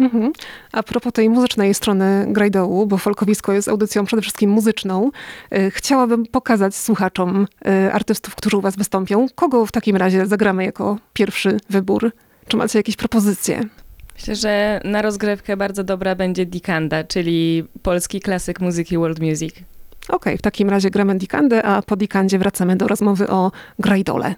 Mhm. 0.00 0.32
A 0.72 0.82
propos 0.82 1.12
tej 1.12 1.30
muzycznej 1.30 1.74
strony 1.74 2.26
Grajdołu, 2.28 2.86
bo 2.86 2.98
Folkowisko 2.98 3.52
jest 3.52 3.68
audycją 3.68 4.04
przede 4.04 4.22
wszystkim 4.22 4.50
muzyczną, 4.50 5.10
y, 5.54 5.70
chciałabym 5.70 6.26
pokazać 6.26 6.76
słuchaczom 6.76 7.46
artystów, 7.92 8.34
którzy 8.34 8.56
u 8.56 8.60
was 8.60 8.76
wystąpią. 8.76 9.26
Kogo 9.34 9.66
w 9.66 9.72
takim 9.72 9.96
razie 9.96 10.26
zagramy 10.26 10.64
jako 10.64 10.98
pierwszy 11.12 11.56
wybór? 11.70 12.12
Czy 12.48 12.56
macie 12.56 12.78
jakieś 12.78 12.96
propozycje? 12.96 13.60
Myślę, 14.14 14.36
że 14.36 14.80
na 14.84 15.02
rozgrywkę 15.02 15.56
bardzo 15.56 15.84
dobra 15.84 16.14
będzie 16.14 16.46
Dikanda, 16.46 17.04
czyli 17.04 17.64
polski 17.82 18.20
klasyk 18.20 18.60
muzyki 18.60 18.98
world 18.98 19.20
music. 19.20 19.54
Okej, 20.08 20.38
w 20.38 20.42
takim 20.42 20.70
razie 20.70 20.90
gramy 20.90 21.14
Dikandę, 21.18 21.62
a 21.62 21.82
po 21.82 21.96
Dikandzie 21.96 22.38
wracamy 22.38 22.76
do 22.76 22.88
rozmowy 22.88 23.28
o 23.28 23.52
Grajdole. 23.78 24.34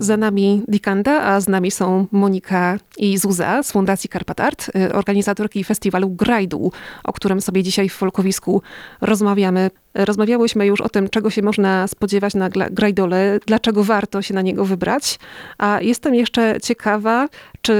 Za 0.00 0.16
nami 0.16 0.62
Dikanda, 0.68 1.22
a 1.22 1.40
z 1.40 1.48
nami 1.48 1.70
są 1.70 2.06
Monika 2.12 2.78
i 2.98 3.18
Zuza 3.18 3.62
z 3.62 3.72
Fundacji 3.72 4.08
Karpat 4.08 4.40
Art, 4.40 4.70
y, 4.76 4.92
organizatorki 4.92 5.64
festiwalu 5.64 6.10
Grajdu, 6.10 6.72
o 7.04 7.12
którym 7.12 7.40
sobie 7.40 7.62
dzisiaj 7.62 7.88
w 7.88 7.92
Folkowisku 7.92 8.62
rozmawiamy. 9.00 9.70
Rozmawiałyśmy 9.94 10.66
już 10.66 10.80
o 10.80 10.88
tym, 10.88 11.08
czego 11.08 11.30
się 11.30 11.42
można 11.42 11.88
spodziewać 11.88 12.34
na 12.34 12.48
Grajdole, 12.48 13.38
dlaczego 13.46 13.84
warto 13.84 14.22
się 14.22 14.34
na 14.34 14.42
niego 14.42 14.64
wybrać, 14.64 15.18
a 15.58 15.78
jestem 15.80 16.14
jeszcze 16.14 16.60
ciekawa, 16.62 17.28
czy 17.62 17.74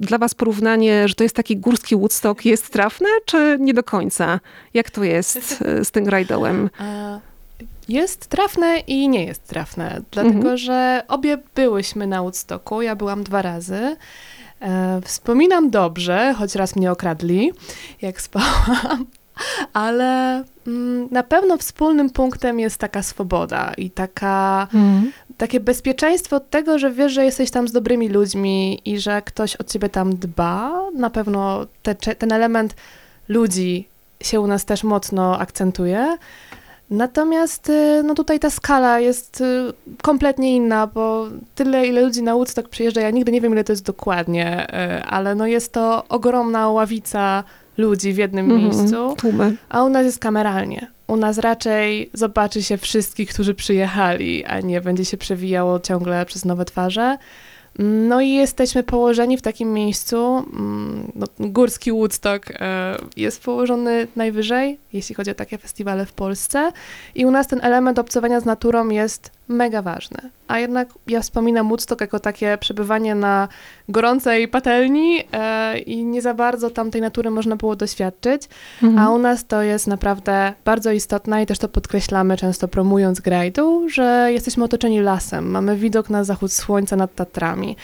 dla 0.00 0.18
was 0.18 0.34
porównanie, 0.34 1.08
że 1.08 1.14
to 1.14 1.22
jest 1.22 1.36
taki 1.36 1.56
górski 1.56 1.96
Woodstock 1.96 2.44
jest 2.44 2.72
trafne, 2.72 3.08
czy 3.24 3.56
nie 3.60 3.74
do 3.74 3.82
końca? 3.82 4.40
Jak 4.74 4.90
to 4.90 5.04
jest 5.04 5.62
y, 5.62 5.84
z 5.84 5.90
tym 5.90 6.04
Grajdołem? 6.04 6.70
Jest 7.88 8.26
trafne 8.26 8.78
i 8.78 9.08
nie 9.08 9.24
jest 9.24 9.46
trafne, 9.46 10.00
dlatego 10.10 10.36
Mhm. 10.36 10.56
że 10.58 11.02
obie 11.08 11.38
byłyśmy 11.54 12.06
na 12.06 12.22
Woodstocku, 12.22 12.82
ja 12.82 12.96
byłam 12.96 13.24
dwa 13.24 13.42
razy. 13.42 13.96
E, 14.62 15.00
wspominam 15.04 15.70
dobrze, 15.70 16.34
choć 16.38 16.54
raz 16.54 16.76
mnie 16.76 16.92
okradli, 16.92 17.52
jak 18.02 18.20
spałam, 18.20 19.06
ale 19.72 20.44
mm, 20.66 21.08
na 21.10 21.22
pewno 21.22 21.56
wspólnym 21.56 22.10
punktem 22.10 22.60
jest 22.60 22.78
taka 22.78 23.02
swoboda 23.02 23.72
i 23.76 23.90
taka, 23.90 24.68
takie 25.36 25.60
bezpieczeństwo 25.60 26.36
od 26.36 26.50
tego, 26.50 26.78
że 26.78 26.90
wiesz, 26.90 27.12
że 27.12 27.24
jesteś 27.24 27.50
tam 27.50 27.68
z 27.68 27.72
dobrymi 27.72 28.08
ludźmi 28.08 28.80
i 28.84 28.98
że 29.00 29.22
ktoś 29.22 29.56
o 29.56 29.64
ciebie 29.64 29.88
tam 29.88 30.16
dba. 30.16 30.82
Na 30.94 31.10
pewno 31.10 31.66
te, 31.82 31.94
ten 31.94 32.32
element 32.32 32.74
ludzi 33.28 33.88
się 34.22 34.40
u 34.40 34.46
nas 34.46 34.64
też 34.64 34.84
mocno 34.84 35.38
akcentuje. 35.38 36.16
Natomiast 36.90 37.70
y, 37.70 38.02
no 38.04 38.14
tutaj 38.14 38.38
ta 38.40 38.50
skala 38.50 39.00
jest 39.00 39.40
y, 39.40 39.44
kompletnie 40.02 40.56
inna, 40.56 40.86
bo 40.86 41.26
tyle, 41.54 41.86
ile 41.86 42.00
ludzi 42.02 42.22
na 42.22 42.34
Woodstock 42.34 42.68
przyjeżdża, 42.68 43.00
ja 43.00 43.10
nigdy 43.10 43.32
nie 43.32 43.40
wiem, 43.40 43.52
ile 43.52 43.64
to 43.64 43.72
jest 43.72 43.84
dokładnie, 43.86 44.66
y, 45.00 45.04
ale 45.04 45.34
no 45.34 45.46
jest 45.46 45.72
to 45.72 46.04
ogromna 46.08 46.68
ławica 46.70 47.44
ludzi 47.78 48.12
w 48.12 48.16
jednym 48.16 48.50
Mhm. 48.50 48.64
miejscu, 48.64 49.14
Tłumy. 49.18 49.56
a 49.68 49.84
u 49.84 49.88
nas 49.88 50.04
jest 50.04 50.18
kameralnie. 50.18 50.86
U 51.06 51.16
nas 51.16 51.38
raczej 51.38 52.10
zobaczy 52.12 52.62
się 52.62 52.76
wszystkich, 52.76 53.28
którzy 53.30 53.54
przyjechali, 53.54 54.44
a 54.44 54.60
nie 54.60 54.80
będzie 54.80 55.04
się 55.04 55.16
przewijało 55.16 55.80
ciągle 55.80 56.26
przez 56.26 56.44
nowe 56.44 56.64
twarze. 56.64 57.18
No 57.78 58.20
i 58.20 58.30
jesteśmy 58.30 58.82
położeni 58.82 59.36
w 59.36 59.42
takim 59.42 59.72
miejscu, 59.72 60.16
mm, 60.36 61.12
no, 61.14 61.26
górski 61.40 61.92
Woodstock 61.92 62.50
e, 62.50 62.96
jest 63.16 63.42
położony 63.42 64.06
najwyżej, 64.16 64.78
jeśli 64.92 65.14
chodzi 65.14 65.30
o 65.30 65.34
takie 65.34 65.58
festiwale 65.58 66.06
w 66.06 66.12
Polsce. 66.12 66.72
I 67.14 67.26
u 67.26 67.30
nas 67.30 67.48
ten 67.48 67.60
element 67.62 67.98
obcowania 67.98 68.40
z 68.40 68.44
naturą 68.44 68.88
jest 68.88 69.30
mega 69.48 69.82
ważny. 69.82 70.18
A 70.48 70.58
jednak 70.58 70.88
ja 71.06 71.20
wspominam 71.20 71.68
Woodstock 71.68 72.00
jako 72.00 72.20
takie 72.20 72.58
przebywanie 72.60 73.14
na 73.14 73.48
gorącej 73.88 74.48
patelni 74.48 75.22
e, 75.32 75.78
i 75.78 76.04
nie 76.04 76.22
za 76.22 76.34
bardzo 76.34 76.70
tam 76.70 76.90
tej 76.90 77.00
natury 77.00 77.30
można 77.30 77.56
było 77.56 77.76
doświadczyć, 77.76 78.42
Mhm. 78.82 78.98
a 78.98 79.10
u 79.10 79.18
nas 79.18 79.46
to 79.46 79.62
jest 79.62 79.86
naprawdę 79.86 80.52
bardzo 80.64 80.92
istotne 80.92 81.42
i 81.42 81.46
też 81.46 81.58
to 81.58 81.68
podkreślamy 81.68 82.36
często 82.36 82.68
promując 82.68 83.20
grajdu, 83.20 83.88
że 83.88 84.28
jesteśmy 84.32 84.64
otoczeni 84.64 85.00
lasem, 85.00 85.50
mamy 85.50 85.76
widok 85.76 86.10
na 86.10 86.24
zachód 86.24 86.52
słońca 86.52 86.96
nad 86.96 87.14
Tatrami 87.14 87.76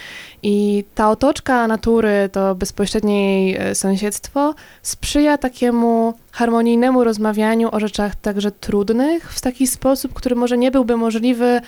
i 0.42 0.84
ta 0.94 1.10
otoczka 1.10 1.66
natury, 1.66 2.28
to 2.32 2.54
bezpośrednie 2.54 3.44
jej 3.46 3.56
e, 3.70 3.74
sąsiedztwo 3.74 4.54
sprzyja 4.82 5.38
takiemu 5.38 6.14
harmonijnemu 6.32 7.04
rozmawianiu 7.04 7.68
o 7.72 7.80
rzeczach 7.80 8.16
także 8.16 8.52
trudnych 8.52 9.32
w 9.32 9.40
taki 9.40 9.66
sposób, 9.66 10.12
który 10.12 10.36
może 10.36 10.58
nie 10.58 10.70
byłby 10.70 10.96
możliwy 10.96 11.60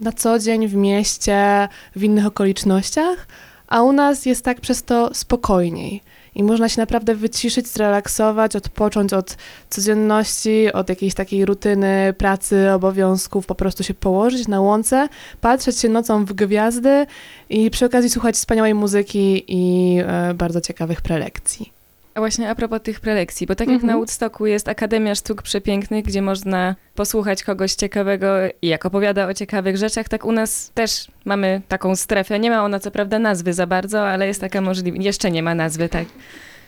na 0.00 0.12
co 0.12 0.38
dzień 0.38 0.68
w 0.68 0.74
mieście, 0.74 1.68
w 1.96 2.04
innych 2.04 2.26
okolicznościach, 2.26 3.26
a 3.68 3.82
u 3.82 3.92
nas 3.92 4.26
jest 4.26 4.44
tak 4.44 4.60
przez 4.60 4.82
to 4.82 5.14
spokojniej. 5.14 6.02
I 6.34 6.42
można 6.42 6.68
się 6.68 6.80
naprawdę 6.80 7.14
wyciszyć, 7.14 7.68
zrelaksować, 7.68 8.56
odpocząć 8.56 9.12
od 9.12 9.36
codzienności, 9.70 10.72
od 10.72 10.88
jakiejś 10.88 11.14
takiej 11.14 11.44
rutyny, 11.44 12.14
pracy, 12.18 12.72
obowiązków, 12.72 13.46
po 13.46 13.54
prostu 13.54 13.84
się 13.84 13.94
położyć 13.94 14.48
na 14.48 14.60
łące, 14.60 15.08
patrzeć 15.40 15.78
się 15.78 15.88
nocą 15.88 16.24
w 16.24 16.32
gwiazdy 16.32 17.06
i 17.50 17.70
przy 17.70 17.86
okazji 17.86 18.10
słuchać 18.10 18.34
wspaniałej 18.34 18.74
muzyki 18.74 19.44
i 19.48 19.96
e, 20.06 20.34
bardzo 20.34 20.60
ciekawych 20.60 21.00
prelekcji. 21.00 21.77
A 22.18 22.20
właśnie 22.20 22.50
a 22.50 22.54
propos 22.54 22.80
tych 22.82 23.00
prelekcji, 23.00 23.46
bo 23.46 23.54
tak 23.54 23.68
jak 23.68 23.74
Mhm. 23.74 23.86
na 23.92 23.96
Woodstocku 23.96 24.46
jest 24.46 24.68
Akademia 24.68 25.14
Sztuk 25.14 25.42
Przepięknych, 25.42 26.04
gdzie 26.04 26.22
można 26.22 26.74
posłuchać 26.94 27.44
kogoś 27.44 27.74
ciekawego 27.74 28.28
i 28.62 28.68
jak 28.68 28.86
opowiada 28.86 29.26
o 29.26 29.34
ciekawych 29.34 29.76
rzeczach, 29.76 30.08
tak 30.08 30.24
u 30.24 30.32
nas 30.32 30.70
też 30.74 31.08
mamy 31.24 31.60
taką 31.68 31.96
strefę. 31.96 32.38
Nie 32.38 32.50
ma 32.50 32.64
ona 32.64 32.78
co 32.80 32.90
prawda 32.90 33.18
nazwy 33.18 33.52
za 33.52 33.66
bardzo, 33.66 34.08
ale 34.08 34.26
jest 34.26 34.40
taka 34.40 34.60
możliwość. 34.60 35.04
Jeszcze 35.04 35.30
nie 35.30 35.42
ma 35.42 35.54
nazwy, 35.54 35.88
tak. 35.88 36.04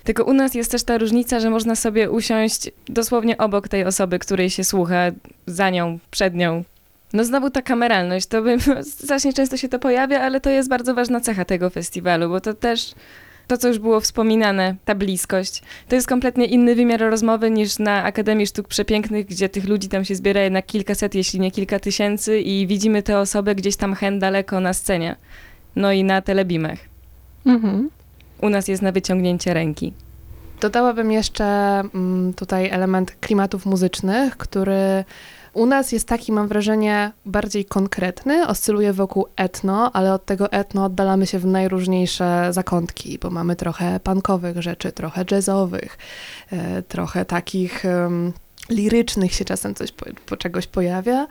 Tylko 0.05 0.25
u 0.25 0.33
nas 0.33 0.55
jest 0.55 0.71
też 0.71 0.85
ta 0.85 0.99
różnica, 0.99 1.41
że 1.41 1.51
można 1.51 1.77
sobie 1.77 2.11
usiąść 2.11 2.71
dosłownie 2.89 3.39
obok 3.39 3.69
tej 3.69 3.85
osoby, 3.85 4.19
której 4.19 4.51
się 4.51 4.65
słucha, 4.65 4.99
za 5.47 5.71
nią, 5.71 5.99
przed 6.11 6.35
nią. 6.35 6.65
No 7.13 7.25
znowu 7.25 7.51
ta 7.51 7.63
kameralność, 7.63 8.27
to 8.27 8.43
by, 8.43 8.57
strasznie 9.05 9.33
często 9.33 9.57
się 9.57 9.69
to 9.69 9.79
pojawia, 9.79 10.21
ale 10.21 10.41
to 10.41 10.51
jest 10.51 10.69
bardzo 10.69 10.95
ważna 10.95 11.21
cecha 11.21 11.45
tego 11.45 11.71
festiwalu, 11.71 12.29
bo 12.29 12.41
to 12.41 12.55
też 12.55 12.95
to, 13.51 13.59
co 13.59 13.69
już 13.69 13.79
było 13.79 14.01
wspominane, 14.01 14.75
ta 14.85 14.95
bliskość, 14.95 15.63
to 15.89 15.95
jest 15.95 16.07
kompletnie 16.07 16.47
inny 16.47 16.75
wymiar 16.75 17.01
rozmowy 17.01 17.51
niż 17.51 17.79
na 17.79 18.05
Akademii 18.05 18.47
Sztuk 18.47 18.69
Przepięknych, 18.69 19.27
gdzie 19.27 19.49
tych 19.49 19.69
ludzi 19.69 19.89
tam 19.89 20.05
się 20.05 20.15
zbiera 20.15 20.41
jednak 20.41 20.67
kilkaset, 20.67 21.15
jeśli 21.15 21.41
nie 21.41 21.51
kilka 21.51 21.79
tysięcy 21.79 22.41
i 22.41 22.67
widzimy 22.67 23.03
te 23.03 23.19
osoby 23.19 23.55
gdzieś 23.55 23.77
tam 23.77 23.95
hen 23.95 24.19
daleko 24.19 24.61
na 24.61 24.73
scenie. 24.73 25.17
No 25.77 25.93
i 25.93 26.05
na 26.05 26.23
telebimach. 26.23 26.79
Mhm. 27.47 27.91
U 28.41 28.49
nas 28.49 28.69
jest 28.69 28.83
na 28.83 28.93
wyciągnięcie 28.93 29.55
ręki. 29.55 29.93
Dodałabym 30.61 31.13
jeszcze 31.13 31.45
mm, 31.45 32.35
tutaj 32.35 32.69
element 32.69 33.17
klimatów 33.21 33.67
muzycznych, 33.67 34.37
który 34.37 35.05
u 35.53 35.67
nas 35.67 35.93
jest 35.93 36.09
taki, 36.09 36.33
mam 36.33 36.49
wrażenie, 36.49 37.13
bardziej 37.27 37.65
konkretny, 37.65 38.47
oscyluje 38.47 38.93
wokół 38.93 39.27
etno, 39.37 39.93
ale 39.93 40.15
od 40.15 40.25
tego 40.25 40.53
etno 40.53 40.85
oddalamy 40.85 41.27
się 41.27 41.39
w 41.39 41.47
najróżniejsze 41.47 42.49
zakątki, 42.51 43.19
bo 43.19 43.31
mamy 43.31 43.57
trochę 43.57 44.01
punkowych 44.01 44.63
rzeczy, 44.63 44.93
trochę 44.93 45.25
jazzowych, 45.31 45.99
e, 46.53 46.83
trochę 46.83 47.25
takich 47.25 47.85
em, 47.85 48.33
lirycznych 48.71 49.35
się 49.35 49.45
czasem 49.45 49.75
coś 49.75 49.93
po, 49.93 50.07
po 50.27 50.37
czegoś 50.37 50.67
pojawia. 50.67 51.27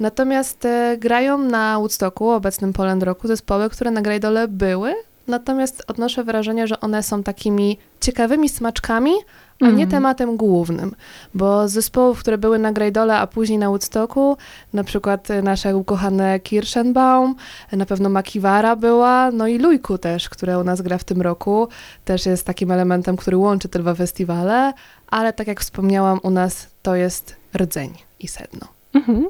Natomiast 0.00 0.64
e, 0.64 0.96
grają 0.98 1.38
na 1.38 1.78
Woodstocku, 1.78 2.30
obecnym 2.30 2.72
Poland 2.72 3.02
Rocku, 3.02 3.28
zespoły, 3.28 3.70
które 3.70 3.90
na 3.90 4.02
Grajdole 4.02 4.48
były, 4.48 4.94
natomiast 5.26 5.82
odnoszę 5.86 6.24
wrażenie, 6.24 6.66
że 6.66 6.80
one 6.80 7.02
są 7.02 7.22
takimi 7.22 7.78
ciekawymi 8.00 8.48
smaczkami, 8.48 9.12
a 9.60 9.64
nie 9.64 9.70
Mhm. 9.70 9.90
tematem 9.90 10.36
głównym. 10.36 10.94
Bo 11.34 11.68
z 11.68 11.72
zespołów, 11.72 12.18
które 12.20 12.38
były 12.38 12.58
na 12.58 12.72
Grajdole, 12.72 13.16
a 13.16 13.26
później 13.26 13.58
na 13.58 13.68
Woodstocku, 13.68 14.36
na 14.72 14.84
przykład 14.84 15.28
nasze 15.42 15.76
ukochane 15.76 16.40
Kirschenbaum, 16.40 17.34
na 17.72 17.86
pewno 17.86 18.08
Makiwara 18.08 18.76
była, 18.76 19.30
no 19.30 19.46
i 19.46 19.58
Lujku 19.58 19.98
też, 19.98 20.28
które 20.28 20.58
u 20.58 20.64
nas 20.64 20.82
gra 20.82 20.98
w 20.98 21.04
tym 21.04 21.22
roku, 21.22 21.68
też 22.04 22.26
jest 22.26 22.46
takim 22.46 22.70
elementem, 22.70 23.16
który 23.16 23.36
łączy 23.36 23.68
te 23.68 23.78
dwa 23.78 23.94
festiwale, 23.94 24.72
ale 25.06 25.32
tak 25.32 25.46
jak 25.46 25.60
wspomniałam, 25.60 26.20
u 26.22 26.30
nas 26.30 26.66
to 26.82 26.94
jest 26.94 27.36
rdzeń 27.56 27.90
i 28.20 28.28
sedno. 28.28 28.68
Mhm. 28.94 29.26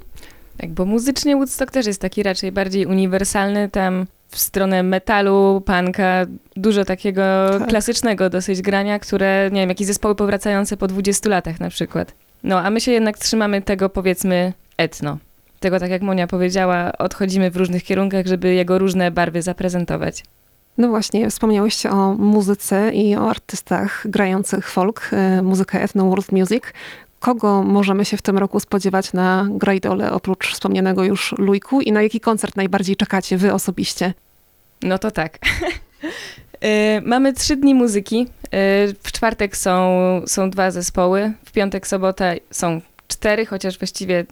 Tak, 0.58 0.70
bo 0.70 0.84
muzycznie 0.84 1.36
Woodstock 1.36 1.70
też 1.72 1.86
jest 1.86 2.00
taki 2.00 2.22
raczej 2.22 2.52
bardziej 2.52 2.86
uniwersalny, 2.86 3.68
tam 3.68 4.06
w 4.34 4.38
stronę 4.38 4.82
metalu, 4.82 5.62
punka, 5.66 6.26
dużo 6.56 6.84
takiego 6.84 7.22
Tak. 7.58 7.68
klasycznego 7.68 8.30
dosyć 8.30 8.62
grania, 8.62 8.98
które, 8.98 9.50
nie 9.52 9.60
wiem, 9.60 9.68
jakieś 9.68 9.86
zespoły 9.86 10.14
powracające 10.14 10.76
po 10.76 10.86
20 10.86 11.28
latach 11.28 11.60
na 11.60 11.70
przykład. 11.70 12.14
No, 12.42 12.60
a 12.60 12.70
my 12.70 12.80
się 12.80 12.92
jednak 12.92 13.18
trzymamy 13.18 13.62
tego, 13.62 13.88
powiedzmy, 13.88 14.52
etno. 14.76 15.18
Tego, 15.60 15.80
tak 15.80 15.90
jak 15.90 16.02
Monia 16.02 16.26
powiedziała, 16.26 16.92
odchodzimy 16.98 17.50
w 17.50 17.56
różnych 17.56 17.82
kierunkach, 17.82 18.26
żeby 18.26 18.54
jego 18.54 18.78
różne 18.78 19.10
barwy 19.10 19.42
zaprezentować. 19.42 20.24
No 20.78 20.88
właśnie, 20.88 21.30
wspomniałyście 21.30 21.90
o 21.90 22.14
muzyce 22.14 22.90
i 22.94 23.16
o 23.16 23.30
artystach 23.30 24.02
grających 24.10 24.70
folk, 24.70 25.10
e, 25.12 25.42
muzykę 25.42 25.82
ethno 25.82 26.04
world 26.04 26.32
music. 26.32 26.64
Kogo 27.20 27.62
możemy 27.62 28.04
się 28.04 28.16
w 28.16 28.22
tym 28.22 28.38
roku 28.38 28.60
spodziewać 28.60 29.12
na 29.12 29.48
Grajdole, 29.50 30.12
oprócz 30.12 30.52
wspomnianego 30.52 31.04
już 31.04 31.34
Lujku 31.38 31.80
i 31.80 31.92
na 31.92 32.02
jaki 32.02 32.20
koncert 32.20 32.56
najbardziej 32.56 32.96
czekacie 32.96 33.36
wy 33.36 33.52
osobiście? 33.52 34.14
No 34.84 34.98
to 34.98 35.10
tak. 35.10 35.38
Y, 36.64 37.00
Mamy 37.04 37.32
trzy 37.32 37.56
dni 37.56 37.74
muzyki. 37.74 38.26
Y, 38.44 38.48
W 39.02 39.12
czwartek 39.12 39.56
są, 39.56 40.00
są 40.26 40.50
dwa 40.50 40.70
zespoły, 40.70 41.32
w 41.44 41.52
piątek, 41.52 41.86
sobota 41.86 42.24
są 42.50 42.80
cztery, 43.08 43.46
chociaż 43.46 43.78
właściwie 43.78 44.24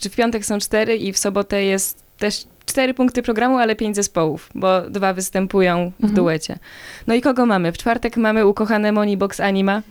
czy 0.00 0.10
w 0.10 0.16
piątek 0.16 0.44
są 0.44 0.58
cztery 0.58 0.96
i 0.96 1.12
w 1.12 1.18
sobotę 1.18 1.64
jest 1.64 2.02
też 2.18 2.44
cztery 2.66 2.94
punkty 2.94 3.22
programu, 3.22 3.56
ale 3.58 3.76
pięć 3.76 3.96
zespołów, 3.96 4.50
bo 4.54 4.80
dwa 4.90 5.12
występują 5.12 5.92
w 6.00 6.04
Mhm. 6.04 6.14
duecie. 6.14 6.58
No 7.06 7.14
i 7.14 7.20
kogo 7.20 7.46
mamy? 7.46 7.72
W 7.72 7.78
czwartek 7.78 8.16
mamy 8.16 8.46
ukochane 8.46 8.92
Moni 8.92 9.16
Box 9.16 9.40
Anima. 9.40 9.82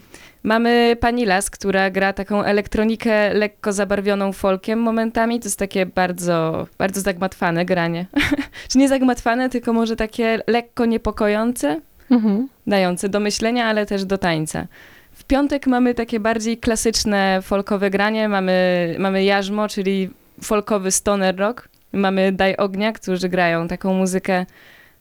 Mamy 0.46 0.98
pani 1.00 1.25
Las, 1.25 1.50
która 1.50 1.90
gra 1.90 2.14
taką 2.14 2.44
elektronikę 2.44 3.34
lekko 3.34 3.74
zabarwioną 3.74 4.32
folkiem 4.34 4.80
momentami. 4.80 5.40
To 5.40 5.46
jest 5.46 5.60
takie 5.60 5.86
bardzo, 5.86 6.68
bardzo 6.78 7.02
zagmatwane 7.02 7.66
granie. 7.66 8.06
Czy 8.70 8.78
nie 8.78 8.88
zagmatwane, 8.90 9.50
tylko 9.50 9.74
może 9.74 9.96
takie 9.96 10.40
lekko 10.48 10.86
niepokojące, 10.86 11.82
Mhm. 12.12 12.48
dające 12.68 13.10
do 13.10 13.20
myślenia, 13.20 13.66
ale 13.66 13.86
też 13.86 14.06
do 14.06 14.18
tańca. 14.18 14.68
W 15.12 15.24
piątek 15.24 15.68
mamy 15.68 15.94
takie 15.94 16.20
bardziej 16.20 16.58
klasyczne 16.58 17.40
folkowe 17.42 17.90
granie. 17.90 18.30
Mamy, 18.30 18.96
mamy 19.00 19.24
jarzmo, 19.24 19.68
czyli 19.68 20.10
folkowy 20.44 20.92
stoner 20.92 21.38
rock. 21.38 21.70
Mamy 21.94 22.32
Daj 22.32 22.56
Ognia, 22.56 22.92
którzy 22.92 23.30
grają 23.30 23.68
taką 23.68 23.94
muzykę 23.94 24.46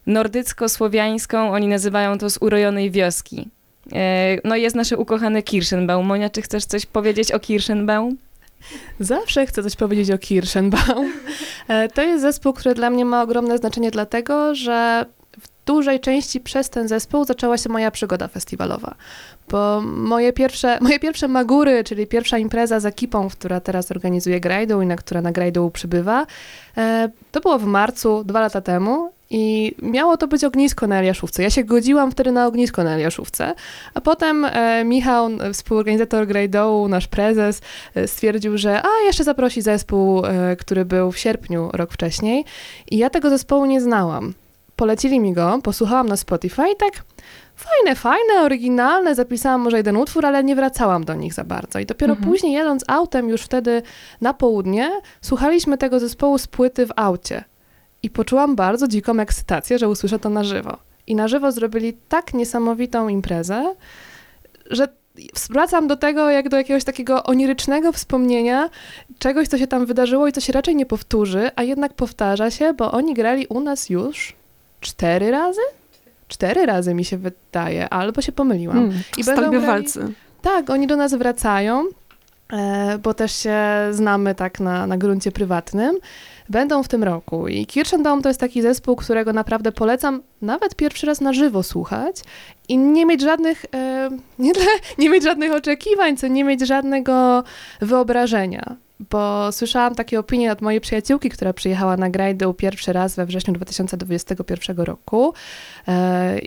nordycko-słowiańską. 0.06 1.50
Oni 1.52 1.68
nazywają 1.68 2.18
to 2.18 2.30
z 2.30 2.38
urojonej 2.42 2.90
wioski. 2.90 3.48
E, 3.92 4.38
No 4.44 4.56
jest 4.56 4.76
nasze 4.76 4.96
ukochane 4.96 5.42
Kirschenbaum. 5.42 6.06
Monia, 6.06 6.30
czy 6.30 6.42
chcesz 6.42 6.64
coś 6.64 6.86
powiedzieć 6.86 7.32
o 7.32 7.40
Kirschenbaum? 7.40 8.16
Zawsze 9.00 9.46
chcę 9.46 9.62
coś 9.62 9.76
powiedzieć 9.76 10.10
o 10.10 10.18
Kirschenbaum. 10.18 11.12
E, 11.68 11.88
To 11.88 12.02
jest 12.02 12.22
zespół, 12.22 12.52
który 12.52 12.74
dla 12.74 12.90
mnie 12.90 13.04
ma 13.04 13.22
ogromne 13.22 13.58
znaczenie, 13.58 13.90
dlatego 13.90 14.54
że 14.54 15.06
w 15.40 15.66
dużej 15.66 16.00
części 16.00 16.40
przez 16.40 16.70
ten 16.70 16.88
zespół 16.88 17.24
zaczęła 17.24 17.58
się 17.58 17.68
moja 17.68 17.90
przygoda 17.90 18.28
festiwalowa. 18.28 18.94
Bo 19.48 19.80
moje 19.80 20.32
pierwsze, 20.32 20.78
moje 20.80 21.00
pierwsze 21.00 21.28
Magury, 21.28 21.84
czyli 21.84 22.06
pierwsza 22.06 22.38
impreza 22.38 22.80
z 22.80 22.86
ekipą, 22.86 23.28
która 23.28 23.60
teraz 23.60 23.90
organizuje 23.90 24.40
Grajdą 24.40 24.80
i 24.80 24.86
na 24.86 24.96
która 24.96 25.22
na 25.22 25.32
Grajdą 25.32 25.70
przybywa, 25.70 26.26
e, 26.76 27.08
to 27.32 27.40
było 27.40 27.58
w 27.58 27.64
marcu, 27.64 28.24
dwa 28.24 28.40
lata 28.40 28.60
temu. 28.60 29.12
I 29.36 29.74
miało 29.82 30.16
to 30.16 30.28
być 30.28 30.44
ognisko 30.44 30.86
na 30.86 30.98
Eliaszówce. 30.98 31.42
Ja 31.42 31.50
się 31.50 31.64
godziłam 31.64 32.10
wtedy 32.10 32.32
na 32.32 32.46
ognisko 32.46 32.84
na 32.84 32.94
Eliaszówce, 32.94 33.54
a 33.94 34.00
potem 34.00 34.44
e, 34.44 34.84
Michał, 34.84 35.28
współorganizator 35.52 36.26
Grey 36.26 36.48
Dołu, 36.48 36.88
nasz 36.88 37.08
prezes, 37.08 37.60
e, 37.94 38.08
stwierdził, 38.08 38.58
że 38.58 38.82
a, 38.82 39.04
jeszcze 39.06 39.24
zaprosi 39.24 39.62
zespół, 39.62 40.26
e, 40.26 40.56
który 40.56 40.84
był 40.84 41.12
w 41.12 41.18
sierpniu 41.18 41.70
rok 41.72 41.92
wcześniej. 41.92 42.44
I 42.90 42.98
ja 42.98 43.10
tego 43.10 43.30
zespołu 43.30 43.64
nie 43.64 43.80
znałam. 43.80 44.34
Polecili 44.76 45.20
mi 45.20 45.32
go, 45.32 45.58
posłuchałam 45.62 46.08
na 46.08 46.16
Spotify 46.16 46.62
i 46.72 46.76
tak 46.76 46.92
fajne, 47.56 47.96
fajne, 47.96 48.42
oryginalne, 48.42 49.14
zapisałam 49.14 49.60
może 49.60 49.76
jeden 49.76 49.96
utwór, 49.96 50.26
ale 50.26 50.44
nie 50.44 50.56
wracałam 50.56 51.04
do 51.04 51.14
nich 51.14 51.34
za 51.34 51.44
bardzo. 51.44 51.78
I 51.78 51.86
dopiero 51.86 52.12
Mhm. 52.12 52.30
później 52.30 52.52
jadąc 52.52 52.84
autem 52.88 53.28
już 53.28 53.42
wtedy 53.42 53.82
na 54.20 54.34
południe, 54.34 54.90
słuchaliśmy 55.20 55.78
tego 55.78 56.00
zespołu 56.00 56.38
z 56.38 56.46
płyty 56.46 56.86
w 56.86 56.90
aucie. 56.96 57.44
I 58.04 58.10
poczułam 58.10 58.56
bardzo 58.56 58.88
dziką 58.88 59.20
ekscytację, 59.20 59.78
że 59.78 59.88
usłyszę 59.88 60.18
to 60.18 60.28
na 60.30 60.44
żywo. 60.44 60.76
I 61.06 61.14
na 61.14 61.28
żywo 61.28 61.52
zrobili 61.52 61.96
tak 62.08 62.34
niesamowitą 62.34 63.08
imprezę, 63.08 63.74
że 64.70 64.88
wracam 65.50 65.86
do 65.86 65.96
tego 65.96 66.30
jak 66.30 66.48
do 66.48 66.56
jakiegoś 66.56 66.84
takiego 66.84 67.22
onirycznego 67.24 67.92
wspomnienia 67.92 68.70
czegoś, 69.18 69.48
co 69.48 69.58
się 69.58 69.66
tam 69.66 69.86
wydarzyło 69.86 70.26
i 70.28 70.32
co 70.32 70.40
się 70.40 70.52
raczej 70.52 70.76
nie 70.76 70.86
powtórzy, 70.86 71.50
a 71.56 71.62
jednak 71.62 71.92
powtarza 71.94 72.50
się, 72.50 72.72
bo 72.72 72.92
oni 72.92 73.14
grali 73.14 73.46
u 73.46 73.60
nas 73.60 73.90
już 73.90 74.36
cztery 74.80 75.30
razy? 75.30 75.60
Cztery 76.28 76.66
razy 76.66 76.94
mi 76.94 77.04
się 77.04 77.18
wydaje, 77.18 77.88
albo 77.88 78.22
się 78.22 78.32
pomyliłam. 78.32 78.76
Hmm, 78.76 79.00
I 79.16 79.24
będą 79.24 79.50
grali- 79.50 79.66
walcy. 79.66 80.12
Tak, 80.42 80.70
oni 80.70 80.86
do 80.86 80.96
nas 80.96 81.14
wracają, 81.14 81.84
e, 82.52 82.98
bo 82.98 83.14
też 83.14 83.32
się 83.36 83.58
znamy 83.90 84.34
tak 84.34 84.60
na, 84.60 84.86
na 84.86 84.98
gruncie 84.98 85.32
prywatnym. 85.32 85.96
Będą 86.48 86.82
w 86.82 86.88
tym 86.88 87.04
roku 87.04 87.48
i 87.48 87.66
Kirchenbaum 87.66 88.22
to 88.22 88.28
jest 88.28 88.40
taki 88.40 88.62
zespół, 88.62 88.96
którego 88.96 89.32
naprawdę 89.32 89.72
polecam 89.72 90.22
nawet 90.42 90.74
pierwszy 90.74 91.06
raz 91.06 91.20
na 91.20 91.32
żywo 91.32 91.62
słuchać 91.62 92.16
i 92.68 92.78
nie 92.78 93.06
mieć 93.06 93.20
żadnych, 93.20 93.64
e, 93.74 94.10
nie, 94.38 94.52
nie 94.98 95.10
mieć 95.10 95.24
żadnych 95.24 95.52
oczekiwań, 95.52 96.16
co 96.16 96.26
nie 96.26 96.44
mieć 96.44 96.66
żadnego 96.66 97.44
wyobrażenia. 97.80 98.76
Bo 99.10 99.52
słyszałam 99.52 99.94
takie 99.94 100.18
opinie 100.20 100.52
od 100.52 100.60
mojej 100.60 100.80
przyjaciółki, 100.80 101.30
która 101.30 101.52
przyjechała 101.52 101.96
na 101.96 102.10
Grajdę 102.10 102.54
pierwszy 102.54 102.92
raz 102.92 103.16
we 103.16 103.26
wrześniu 103.26 103.54
2021 103.54 104.76
roku 104.76 105.34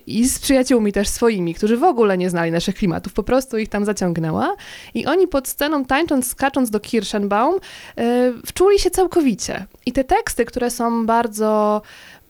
i 0.08 0.30
z 0.30 0.40
przyjaciółmi 0.40 0.94
też 0.94 1.08
swoimi, 1.08 1.54
którzy 1.54 1.78
w 1.78 1.84
ogóle 1.84 2.18
nie 2.18 2.30
znali 2.30 2.52
naszych 2.52 2.76
klimatów, 2.76 3.14
po 3.14 3.24
prostu 3.24 3.58
ich 3.58 3.70
tam 3.70 3.86
zaciągnęła 3.86 4.56
i 4.94 5.06
oni 5.06 5.28
pod 5.28 5.48
sceną 5.48 5.86
tańcząc, 5.86 6.28
skacząc 6.28 6.70
do 6.70 6.80
Kirschenbaum 6.80 7.56
e, 7.98 8.34
wczuli 8.46 8.80
się 8.80 8.90
całkowicie. 8.90 9.66
I 9.86 9.92
te 9.92 10.04
teksty, 10.04 10.46
które 10.46 10.72
są 10.72 11.06
bardzo 11.06 11.82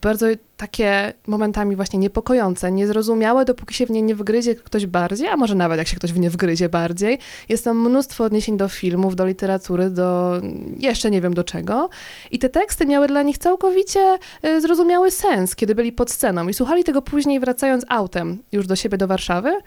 bardzo 0.02 0.28
takie 0.58 1.14
momentami 1.28 1.76
właśnie 1.76 2.00
niepokojące, 2.00 2.72
niezrozumiałe, 2.72 3.46
dopóki 3.46 3.74
się 3.74 3.86
w 3.86 3.90
nie 3.90 4.02
nie 4.02 4.16
wgryzie 4.16 4.56
ktoś 4.56 4.86
bardziej, 4.86 5.28
a 5.28 5.38
może 5.38 5.56
nawet 5.56 5.78
jak 5.78 5.88
się 5.88 5.96
ktoś 5.96 6.14
w 6.14 6.20
nie 6.20 6.30
wgryzie 6.30 6.70
bardziej. 6.70 7.20
Jest 7.50 7.64
tam 7.64 7.90
mnóstwo 7.90 8.24
odniesień 8.24 8.58
do 8.58 8.70
filmów, 8.70 9.16
do 9.16 9.26
literatury, 9.26 9.90
do 9.90 10.42
jeszcze 10.78 11.12
nie 11.12 11.22
wiem 11.22 11.34
do 11.34 11.44
czego. 11.44 11.90
I 12.32 12.40
te 12.40 12.50
teksty 12.50 12.86
miały 12.86 13.08
dla 13.08 13.22
nich 13.22 13.38
całkowicie 13.38 14.18
e, 14.42 14.62
zrozumiały 14.62 15.12
sens, 15.12 15.56
kiedy 15.56 15.76
byli 15.76 15.92
pod 15.92 16.12
sceną 16.12 16.48
i 16.48 16.54
słuchali 16.54 16.84
tego 16.84 16.97
później 17.02 17.40
wracając 17.40 17.86
autem 17.90 18.44
już 18.52 18.68
do 18.68 18.76
siebie 18.76 18.98
do 18.98 19.08
Warszawy 19.08 19.60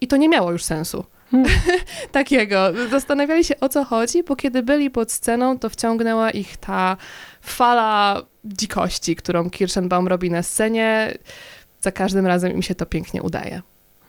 i 0.00 0.06
to 0.06 0.16
nie 0.16 0.28
miało 0.28 0.52
już 0.52 0.64
sensu. 0.64 1.04
Hmm. 1.30 1.50
Takiego. 2.12 2.72
Zastanawiali 2.90 3.44
się 3.44 3.60
o 3.60 3.68
co 3.68 3.84
chodzi, 3.84 4.22
bo 4.22 4.36
kiedy 4.36 4.62
byli 4.62 4.90
pod 4.90 5.12
sceną, 5.12 5.58
to 5.58 5.70
wciągnęła 5.70 6.30
ich 6.30 6.56
ta 6.56 6.96
fala 7.40 8.22
dzikości, 8.44 9.16
którą 9.16 9.50
Kirschenbaum 9.50 10.08
robi 10.08 10.30
na 10.30 10.42
scenie. 10.42 11.18
Za 11.80 11.92
każdym 11.92 12.26
razem 12.26 12.52
im 12.52 12.62
się 12.62 12.74
to 12.74 12.86
pięknie 12.86 13.22
udaje. 13.22 13.62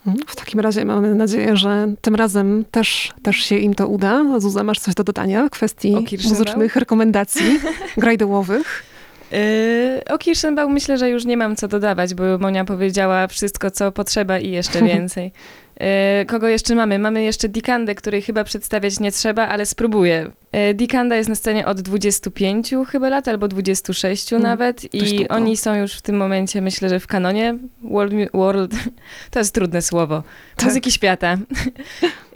Mhm. 0.08 0.28
W 0.28 0.36
takim 0.36 0.60
razie 0.60 0.86
mamy 0.86 1.16
nadzieję, 1.16 1.58
że 1.58 1.94
tym 2.02 2.16
razem 2.16 2.66
też, 2.72 3.14
też 3.22 3.38
się 3.38 3.58
im 3.58 3.76
to 3.76 3.88
uda. 3.88 4.40
Zuza, 4.40 4.64
masz 4.64 4.80
coś 4.80 4.96
do 4.96 5.04
dodania 5.04 5.48
w 5.48 5.50
kwestii 5.50 5.96
muzycznych 6.30 6.76
rekomendacji 6.76 7.60
grajdołowych? 7.98 8.84
Yy, 9.32 10.04
o 10.10 10.18
Kirschenbaum 10.18 10.74
myślę, 10.74 10.98
że 10.98 11.10
już 11.10 11.26
nie 11.26 11.38
mam 11.38 11.56
co 11.56 11.68
dodawać, 11.68 12.14
bo 12.14 12.24
Monia 12.40 12.66
powiedziała 12.66 13.28
wszystko, 13.28 13.72
co 13.72 13.92
potrzeba 13.92 14.40
i 14.40 14.52
jeszcze 14.52 14.82
więcej. 14.94 15.32
Yy, 15.80 16.26
kogo 16.26 16.48
jeszcze 16.48 16.76
mamy? 16.76 17.00
Mamy 17.00 17.24
jeszcze 17.24 17.50
Dikandę, 17.50 17.96
której 17.96 18.22
chyba 18.22 18.44
przedstawiać 18.44 19.00
nie 19.00 19.12
trzeba, 19.12 19.48
ale 19.48 19.66
spróbuję. 19.66 20.32
Yy, 20.54 20.74
Dikanda 20.74 21.16
jest 21.16 21.30
na 21.30 21.36
scenie 21.36 21.66
od 21.66 21.82
25 21.82 22.74
chyba 22.92 23.10
lat, 23.10 23.28
albo 23.28 23.48
26 23.48 24.34
Mm, 24.34 24.44
nawet 24.44 24.94
i 24.96 25.28
oni 25.30 25.58
są 25.58 25.76
już 25.76 25.94
w 25.94 26.02
tym 26.02 26.18
momencie, 26.18 26.62
myślę, 26.62 26.90
że 26.90 27.00
w 27.00 27.08
kanonie 27.08 27.58
World, 27.84 28.14
world 28.34 28.72
to 29.32 29.40
jest 29.40 29.54
trudne 29.54 29.82
słowo, 29.82 30.24
Tak. 30.56 30.66
muzyki 30.66 30.92
świata. 30.92 31.38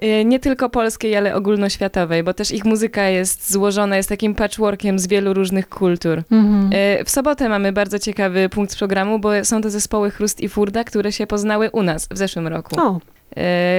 Yy, 0.01 0.25
nie 0.32 0.39
tylko 0.39 0.69
polskiej, 0.69 1.15
ale 1.15 1.36
ogólnoświatowej, 1.36 2.23
bo 2.23 2.34
też 2.34 2.51
ich 2.51 2.65
muzyka 2.65 3.04
jest 3.10 3.51
złożona, 3.51 3.97
jest 3.97 4.10
takim 4.10 4.36
patchworkiem 4.36 4.99
z 4.99 5.08
wielu 5.08 5.34
różnych 5.34 5.69
kultur. 5.69 6.23
Mhm. 6.32 6.69
E, 6.73 7.04
W 7.06 7.10
sobotę 7.10 7.49
mamy 7.49 7.71
bardzo 7.71 7.99
ciekawy 7.99 8.49
punkt 8.49 8.77
programu, 8.77 9.19
bo 9.19 9.45
są 9.45 9.62
to 9.62 9.69
zespoły 9.69 10.12
Chrust 10.12 10.41
i 10.41 10.49
Furda, 10.49 10.84
które 10.84 11.12
się 11.12 11.27
poznały 11.27 11.69
u 11.71 11.84
nas 11.84 12.08
w 12.12 12.17
zeszłym 12.17 12.47
roku. 12.47 12.82
O, 12.82 12.95
E, 12.95 12.99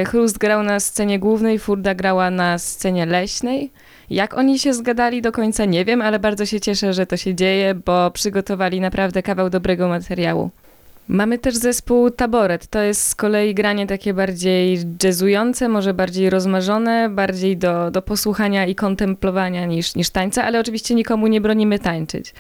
Chrust 0.07 0.39
grał 0.39 0.63
na 0.63 0.81
scenie 0.81 1.19
głównej, 1.19 1.59
Furda 1.59 1.95
grała 1.95 2.31
na 2.31 2.59
scenie 2.59 3.07
leśnej. 3.07 3.71
Jak 4.11 4.35
oni 4.35 4.59
się 4.59 4.75
zgadali 4.75 5.23
do 5.23 5.33
końca 5.33 5.65
nie 5.65 5.85
wiem, 5.85 6.03
ale 6.03 6.19
bardzo 6.19 6.47
się 6.47 6.61
cieszę, 6.61 6.93
że 6.93 7.07
to 7.07 7.17
się 7.17 7.35
dzieje, 7.35 7.75
bo 7.75 8.11
przygotowali 8.11 8.81
naprawdę 8.81 9.23
kawał 9.23 9.51
dobrego 9.51 9.89
materiału. 9.89 10.51
Mamy 11.09 11.39
też 11.39 11.57
zespół 11.57 12.11
Taboret. 12.11 12.67
To 12.67 12.83
jest 12.83 13.09
z 13.09 13.15
kolei 13.15 13.55
granie 13.55 13.87
takie 13.87 14.15
bardziej 14.15 14.79
jazzujące, 15.05 15.69
może 15.69 15.95
bardziej 15.95 16.31
rozmarzone, 16.31 17.09
bardziej 17.09 17.57
do, 17.57 17.91
do 17.91 18.03
posłuchania 18.03 18.67
i 18.67 18.75
kontemplowania 18.75 19.67
niż, 19.67 19.95
niż 19.95 20.11
tańca, 20.11 20.45
ale 20.45 20.61
oczywiście 20.61 20.95
nikomu 20.95 21.27
nie 21.27 21.41
bronimy 21.41 21.79
tańczyć. 21.79 22.35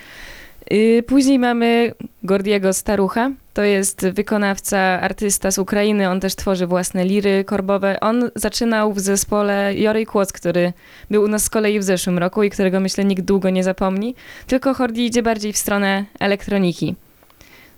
Yy, 0.70 1.02
Później 1.02 1.38
mamy 1.38 1.94
Gordiego 2.22 2.72
Starucha. 2.72 3.30
To 3.54 3.62
jest 3.62 4.06
wykonawca, 4.08 4.78
artysta 4.78 5.50
z 5.50 5.58
Ukrainy. 5.58 6.08
On 6.10 6.20
też 6.20 6.34
tworzy 6.34 6.66
własne 6.66 7.04
liry 7.04 7.44
korbowe. 7.44 8.00
On 8.00 8.30
zaczynał 8.34 8.92
w 8.92 9.00
zespole 9.00 9.74
Jory 9.74 10.06
Kłoc, 10.06 10.32
który 10.32 10.72
był 11.10 11.22
u 11.22 11.28
nas 11.28 11.44
z 11.44 11.50
kolei 11.50 11.78
w 11.78 11.82
zeszłym 11.82 12.18
roku 12.18 12.42
i 12.42 12.50
którego 12.50 12.80
myślę 12.80 13.04
nikt 13.04 13.22
długo 13.22 13.50
nie 13.50 13.64
zapomni. 13.64 14.14
Tylko 14.46 14.74
Hordi 14.74 15.06
idzie 15.06 15.22
bardziej 15.22 15.52
w 15.52 15.58
stronę 15.58 16.04
elektroniki. 16.20 16.94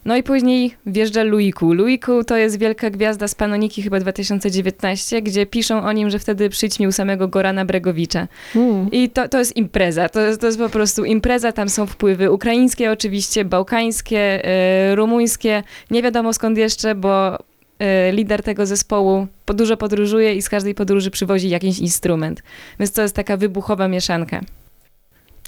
No 0.04 0.16
i 0.16 0.22
później 0.22 0.74
wjeżdża 0.86 1.22
Luiku. 1.22 1.72
Luiku 1.72 2.24
to 2.24 2.36
jest 2.36 2.58
wielka 2.58 2.90
gwiazda 2.90 3.28
z 3.28 3.34
Panoniki 3.34 3.82
chyba 3.82 4.00
2019, 4.00 5.22
gdzie 5.22 5.46
piszą 5.46 5.82
o 5.84 5.92
nim, 5.92 6.10
że 6.10 6.18
wtedy 6.18 6.48
przyćmił 6.50 6.92
samego 6.92 7.28
Gorana 7.28 7.64
Bregowicza. 7.64 8.28
mm. 8.56 8.88
I 8.92 9.10
to, 9.10 9.28
to 9.28 9.38
jest 9.38 9.56
impreza, 9.56 10.08
to 10.08 10.20
jest, 10.20 10.40
to 10.40 10.46
jest 10.46 10.58
po 10.58 10.68
prostu 10.68 11.04
impreza, 11.04 11.52
tam 11.52 11.68
są 11.68 11.86
wpływy 11.86 12.30
ukraińskie 12.30 12.92
oczywiście, 12.92 13.44
bałkańskie, 13.44 14.44
e, 14.44 14.94
rumuńskie, 14.94 15.62
nie 15.90 16.02
wiadomo 16.02 16.32
skąd 16.32 16.58
jeszcze, 16.58 16.94
bo 16.94 17.38
e, 17.78 18.12
lider 18.12 18.42
tego 18.42 18.66
zespołu 18.66 19.26
po- 19.44 19.54
dużo 19.54 19.76
podróżuje 19.76 20.34
i 20.34 20.42
z 20.42 20.48
każdej 20.48 20.74
podróży 20.74 21.10
przywozi 21.10 21.48
jakiś 21.48 21.78
instrument. 21.78 22.42
Więc 22.80 22.92
to 22.92 23.02
jest 23.02 23.16
taka 23.16 23.36
wybuchowa 23.36 23.88
mieszanka. 23.88 24.40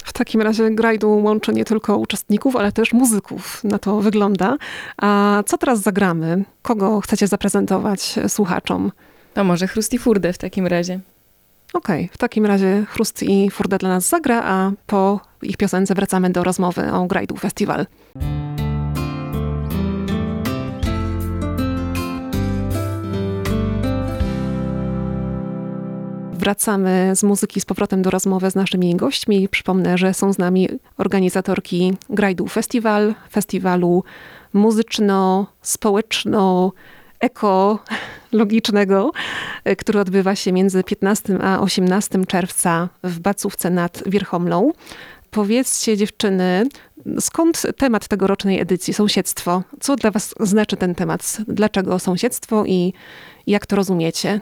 W 0.06 0.12
takim 0.12 0.42
razie 0.42 0.70
grajdu 0.70 1.10
łączy 1.10 1.52
nie 1.52 1.64
tylko 1.64 1.96
uczestników, 1.96 2.56
ale 2.56 2.72
też 2.72 2.92
muzyków. 2.92 3.64
Na 3.64 3.78
to 3.78 4.00
wygląda. 4.00 4.56
A 4.96 5.42
co 5.46 5.58
teraz 5.58 5.80
zagramy? 5.80 6.44
Kogo 6.62 7.00
chcecie 7.00 7.26
zaprezentować 7.26 8.14
słuchaczom? 8.28 8.92
To 9.34 9.44
może 9.44 9.66
Chrusti 9.68 9.98
Furde 9.98 10.32
w 10.32 10.38
takim 10.38 10.66
razie. 10.66 11.00
Okej, 11.72 12.08
w 12.12 12.18
takim 12.18 12.46
razie 12.46 12.84
Chrust 12.88 13.22
i 13.22 13.50
Furde 13.50 13.78
dla 13.78 13.88
nas 13.88 14.08
zagra, 14.08 14.42
a 14.44 14.72
po 14.86 15.20
ich 15.42 15.56
piosence 15.56 15.94
wracamy 15.94 16.30
do 16.30 16.44
rozmowy 16.44 16.92
o 16.92 17.06
Grajdu 17.06 17.36
Festiwal. 17.36 17.86
Wracamy 26.46 27.16
z 27.16 27.22
muzyki 27.22 27.60
z 27.60 27.64
powrotem 27.64 28.02
do 28.02 28.10
rozmowy 28.10 28.50
z 28.50 28.54
naszymi 28.54 28.96
gośćmi. 28.96 29.48
Przypomnę, 29.48 29.98
że 29.98 30.14
są 30.14 30.32
z 30.32 30.38
nami 30.38 30.68
organizatorki 30.98 31.96
Grajdu 32.10 32.46
Festiwal, 32.46 33.14
festiwalu 33.30 34.04
muzyczno-społeczno- 34.54 36.70
ekologicznego, 37.20 39.12
który 39.78 40.00
odbywa 40.00 40.36
się 40.36 40.52
między 40.52 40.84
15 40.84 41.38
a 41.42 41.60
18 41.60 42.24
czerwca 42.24 42.88
w 43.04 43.18
Bacówce 43.18 43.70
nad 43.70 44.02
Wierchomlą. 44.06 44.72
Powiedzcie 45.30 45.96
dziewczyny, 45.96 46.66
skąd 47.20 47.62
temat 47.76 48.08
tegorocznej 48.08 48.60
edycji, 48.60 48.94
sąsiedztwo? 48.94 49.62
Co 49.80 49.96
dla 49.96 50.10
was 50.10 50.34
znaczy 50.40 50.76
ten 50.76 50.94
temat? 50.94 51.36
Dlaczego 51.48 51.98
sąsiedztwo 51.98 52.64
i 52.64 52.92
jak 53.46 53.66
to 53.66 53.76
rozumiecie? 53.76 54.40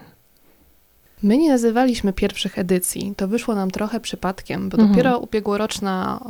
My 1.24 1.38
nie 1.38 1.48
nazywaliśmy 1.48 2.12
pierwszych 2.12 2.58
edycji. 2.58 3.14
To 3.16 3.28
wyszło 3.28 3.54
nam 3.54 3.70
trochę 3.70 4.00
przypadkiem, 4.00 4.68
bo 4.68 4.74
Mhm. 4.74 4.92
dopiero 4.92 5.18
ubiegłoroczna 5.18 6.20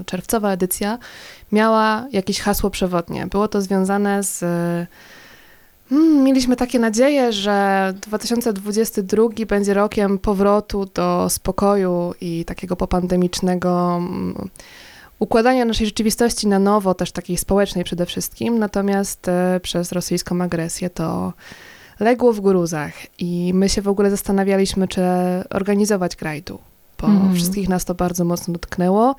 e, 0.00 0.04
czerwcowa 0.04 0.52
edycja 0.52 0.98
miała 1.52 2.06
jakieś 2.12 2.40
hasło 2.40 2.70
przewodnie. 2.70 3.26
Było 3.26 3.48
to 3.48 3.60
związane 3.60 4.22
z. 4.22 4.42
Mm, 5.92 6.22
mieliśmy 6.22 6.56
takie 6.56 6.78
nadzieje, 6.78 7.32
że 7.32 7.94
2022 8.02 9.46
będzie 9.48 9.74
rokiem 9.74 10.18
powrotu 10.18 10.86
do 10.94 11.26
spokoju 11.30 12.14
i 12.20 12.44
takiego 12.44 12.76
popandemicznego 12.76 13.96
mm, 13.96 14.48
układania 15.18 15.64
naszej 15.64 15.86
rzeczywistości 15.86 16.46
na 16.46 16.58
nowo, 16.58 16.94
też 16.94 17.12
takiej 17.12 17.36
społecznej 17.36 17.84
przede 17.84 18.06
wszystkim. 18.06 18.58
Natomiast 18.58 19.28
e, 19.28 19.60
przez 19.62 19.92
rosyjską 19.92 20.42
agresję 20.42 20.90
to 20.90 21.32
legło 22.00 22.32
w 22.32 22.40
gruzach 22.40 22.92
i 23.18 23.52
my 23.54 23.68
się 23.68 23.82
w 23.82 23.88
ogóle 23.88 24.10
zastanawialiśmy, 24.10 24.88
czy 24.88 25.00
organizować 25.50 26.16
grajdu, 26.16 26.58
bo 27.00 27.06
Mhm. 27.06 27.34
wszystkich 27.34 27.68
nas 27.68 27.84
to 27.84 27.94
bardzo 27.94 28.24
mocno 28.24 28.52
dotknęło 28.52 29.16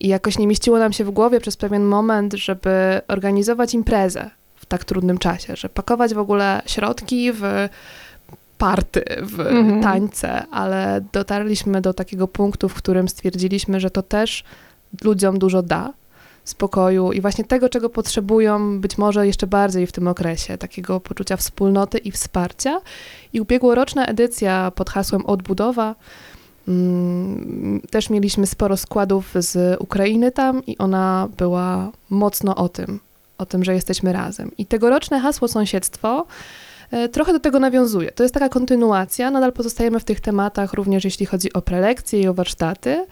i 0.00 0.08
jakoś 0.08 0.38
nie 0.38 0.46
mieściło 0.46 0.78
nam 0.78 0.92
się 0.92 1.04
w 1.04 1.10
głowie 1.10 1.40
przez 1.40 1.56
pewien 1.56 1.84
moment, 1.84 2.34
żeby 2.34 3.00
organizować 3.08 3.74
imprezę 3.74 4.30
w 4.56 4.66
tak 4.66 4.84
trudnym 4.84 5.18
czasie, 5.18 5.56
że 5.56 5.68
pakować 5.68 6.14
w 6.14 6.18
ogóle 6.18 6.62
środki 6.66 7.32
w 7.32 7.68
party, 8.58 9.04
w 9.22 9.40
Mhm. 9.40 9.82
tańce, 9.82 10.42
ale 10.50 11.00
dotarliśmy 11.12 11.80
do 11.80 11.94
takiego 11.94 12.28
punktu, 12.28 12.68
w 12.68 12.74
którym 12.74 13.08
stwierdziliśmy, 13.08 13.80
że 13.80 13.90
to 13.90 14.02
też 14.02 14.44
ludziom 15.04 15.38
dużo 15.38 15.62
da 15.62 15.92
spokoju 16.46 17.12
i 17.12 17.20
właśnie 17.20 17.44
tego, 17.44 17.68
czego 17.68 17.90
potrzebują 17.90 18.80
być 18.80 18.98
może 18.98 19.26
jeszcze 19.26 19.46
bardziej 19.46 19.86
w 19.86 19.92
tym 19.92 20.08
okresie, 20.08 20.58
takiego 20.58 21.00
poczucia 21.00 21.36
wspólnoty 21.36 21.98
i 21.98 22.10
wsparcia. 22.10 22.80
I 23.32 23.40
ubiegłoroczna 23.40 24.06
edycja 24.06 24.72
pod 24.74 24.90
hasłem 24.90 25.26
Odbudowa, 25.26 25.94
mm, 26.68 27.80
też 27.90 28.10
mieliśmy 28.10 28.46
sporo 28.46 28.76
składów 28.76 29.34
z 29.34 29.80
Ukrainy 29.80 30.32
tam 30.32 30.66
i 30.66 30.78
ona 30.78 31.28
była 31.36 31.90
mocno 32.10 32.56
o 32.56 32.68
tym, 32.68 33.00
o 33.38 33.46
tym, 33.46 33.64
że 33.64 33.74
jesteśmy 33.74 34.12
razem. 34.12 34.50
I 34.58 34.66
tegoroczne 34.66 35.20
hasło 35.20 35.48
sąsiedztwo 35.48 36.26
e, 36.90 37.08
trochę 37.08 37.32
do 37.32 37.40
tego 37.40 37.60
nawiązuje. 37.60 38.12
To 38.12 38.22
jest 38.22 38.34
taka 38.34 38.48
kontynuacja, 38.48 39.30
nadal 39.30 39.52
pozostajemy 39.52 40.00
w 40.00 40.04
tych 40.04 40.20
tematach, 40.20 40.72
również 40.72 41.04
jeśli 41.04 41.26
chodzi 41.26 41.52
o 41.52 41.62
prelekcje 41.62 42.20
i 42.20 42.28
o 42.28 42.34
warsztaty. 42.34 43.06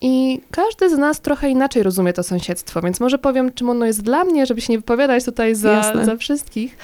I 0.00 0.40
każdy 0.50 0.90
z 0.90 0.98
nas 0.98 1.20
trochę 1.20 1.50
inaczej 1.50 1.82
rozumie 1.82 2.12
to 2.12 2.22
sąsiedztwo, 2.22 2.80
więc 2.80 3.00
może 3.00 3.18
powiem, 3.18 3.52
czym 3.52 3.70
ono 3.70 3.86
jest 3.86 4.02
dla 4.02 4.24
mnie, 4.24 4.46
żeby 4.46 4.60
się 4.60 4.72
nie 4.72 4.78
wypowiadać 4.78 5.24
tutaj 5.24 5.54
za, 5.54 5.70
Jasne. 5.72 6.04
za 6.04 6.16
wszystkich 6.16 6.76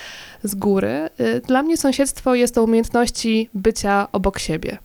z 0.43 0.55
góry. 0.55 1.09
Y, 1.21 1.41
Dla 1.47 1.63
mnie 1.63 1.77
sąsiedztwo 1.77 2.35
jest 2.35 2.55
to 2.55 2.65
umiejętności 2.65 3.51
bycia 3.55 4.09
obok 4.13 4.39
siebie. 4.39 4.79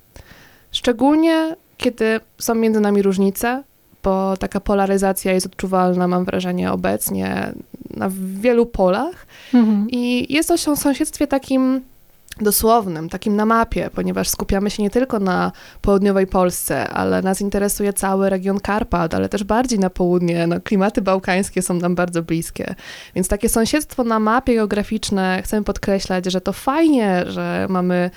Szczególnie, 0.71 1.55
kiedy 1.77 2.19
są 2.37 2.55
między 2.55 2.79
nami 2.79 3.01
różnice, 3.01 3.63
bo 4.03 4.37
taka 4.37 4.59
polaryzacja 4.59 5.31
jest 5.33 5.45
odczuwalna, 5.45 6.07
mam 6.07 6.25
wrażenie, 6.25 6.71
obecnie 6.71 7.53
na 7.89 8.09
wielu 8.39 8.65
polach. 8.65 9.27
Mhm. 9.53 9.87
I 9.89 10.33
jest 10.33 10.49
to 10.49 10.71
o 10.71 10.75
sąsiedztwie 10.75 11.27
takim 11.27 11.81
dosłownym, 12.39 13.09
takim 13.09 13.35
na 13.35 13.45
mapie, 13.45 13.89
ponieważ 13.95 14.29
skupiamy 14.29 14.69
się 14.69 14.83
nie 14.83 14.89
tylko 14.89 15.19
na 15.19 15.51
południowej 15.81 16.27
Polsce, 16.27 16.89
ale 16.89 17.21
nas 17.21 17.41
interesuje 17.41 17.93
cały 17.93 18.29
region 18.29 18.59
Karpat, 18.59 19.13
ale 19.13 19.29
też 19.29 19.43
bardziej 19.43 19.79
na 19.79 19.89
południe. 19.89 20.47
No, 20.47 20.61
klimaty 20.61 21.01
bałkańskie 21.01 21.61
są 21.61 21.73
nam 21.73 21.95
bardzo 21.95 22.23
bliskie. 22.23 22.75
Więc 23.15 23.27
takie 23.27 23.49
sąsiedztwo 23.49 24.03
na 24.03 24.19
mapie 24.19 24.55
geograficzne, 24.55 25.41
chcemy 25.43 25.63
podkreślać, 25.63 26.25
że 26.25 26.41
to 26.41 26.53
fajnie, 26.53 27.23
że 27.27 27.67
mamy 27.69 28.09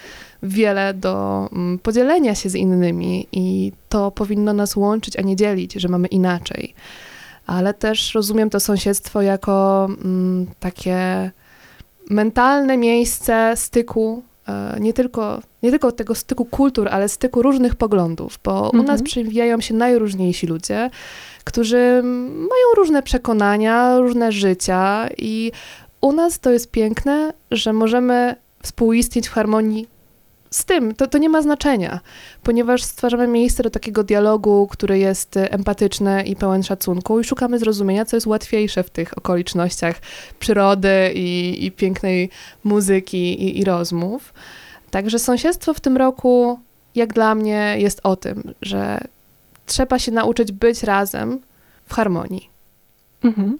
wiele 0.43 0.95
do 0.95 1.49
mm, 1.53 1.79
podzielenia 1.79 2.35
się 2.35 2.51
z 2.51 2.55
innymi 2.55 3.29
i 3.33 3.73
to 3.89 4.11
powinno 4.11 4.53
nas 4.53 4.77
łączyć, 4.77 5.17
a 5.17 5.23
nie 5.23 5.37
dzielić, 5.37 5.73
że 5.73 5.89
mamy 5.89 6.09
inaczej. 6.09 6.75
Ale 7.47 7.75
też 7.75 8.15
rozumiem 8.15 8.51
to 8.51 8.61
sąsiedztwo 8.61 9.23
jako 9.23 9.89
mm, 10.05 10.47
takie 10.61 11.31
mentalne 12.11 12.77
miejsce 12.77 13.53
styku, 13.57 14.23
e, 14.49 14.77
nie 14.81 14.93
tylko, 14.93 15.41
nie 15.63 15.71
tylko 15.71 15.93
tego 15.93 16.15
styku 16.15 16.45
kultur, 16.45 16.89
ale 16.89 17.09
styku 17.09 17.43
różnych 17.43 17.75
poglądów, 17.75 18.39
bo 18.45 18.61
u 18.61 18.65
Mhm. 18.77 18.85
nas 18.85 19.03
przewijają 19.03 19.61
się 19.61 19.75
najróżniejsi 19.75 20.47
ludzie, 20.47 20.91
którzy 21.45 22.01
mają 22.35 22.67
różne 22.77 23.03
przekonania, 23.03 23.99
różne 23.99 24.33
życia 24.33 25.09
i 25.19 25.53
u 26.01 26.13
nas 26.13 26.41
to 26.41 26.51
jest 26.51 26.71
piękne, 26.71 27.33
że 27.51 27.73
możemy 27.73 28.37
współistnieć 28.63 29.29
w 29.29 29.33
harmonii 29.33 29.89
z 30.55 30.65
tym. 30.65 30.95
To, 30.95 31.07
to 31.07 31.19
nie 31.19 31.29
ma 31.29 31.43
znaczenia, 31.43 32.01
ponieważ 32.43 32.83
stwarzamy 32.83 33.29
miejsce 33.29 33.63
do 33.63 33.71
takiego 33.71 34.05
dialogu, 34.05 34.67
który 34.71 34.99
jest 34.99 35.37
e, 35.37 35.53
empatyczny 35.53 36.23
i 36.23 36.37
pełen 36.37 36.63
szacunku 36.63 37.21
i 37.21 37.25
szukamy 37.25 37.59
zrozumienia, 37.59 38.05
co 38.05 38.17
jest 38.17 38.27
łatwiejsze 38.27 38.83
w 38.83 38.91
tych 38.91 39.19
okolicznościach 39.19 40.01
przyrody 40.39 41.13
i, 41.15 41.59
i 41.67 41.73
pięknej 41.73 42.31
muzyki 42.65 43.43
i, 43.43 43.61
i 43.61 43.65
rozmów. 43.65 44.35
Także 44.91 45.19
sąsiedztwo 45.19 45.75
w 45.75 45.81
tym 45.81 45.97
roku, 45.97 46.61
jak 46.95 47.13
dla 47.13 47.35
mnie, 47.35 47.77
jest 47.79 48.01
o 48.03 48.17
tym, 48.17 48.55
że 48.63 49.01
trzeba 49.67 49.99
się 49.99 50.13
nauczyć 50.13 50.53
być 50.53 50.83
razem 50.83 51.41
w 51.87 51.95
harmonii. 51.95 52.51
Mhm. 53.25 53.59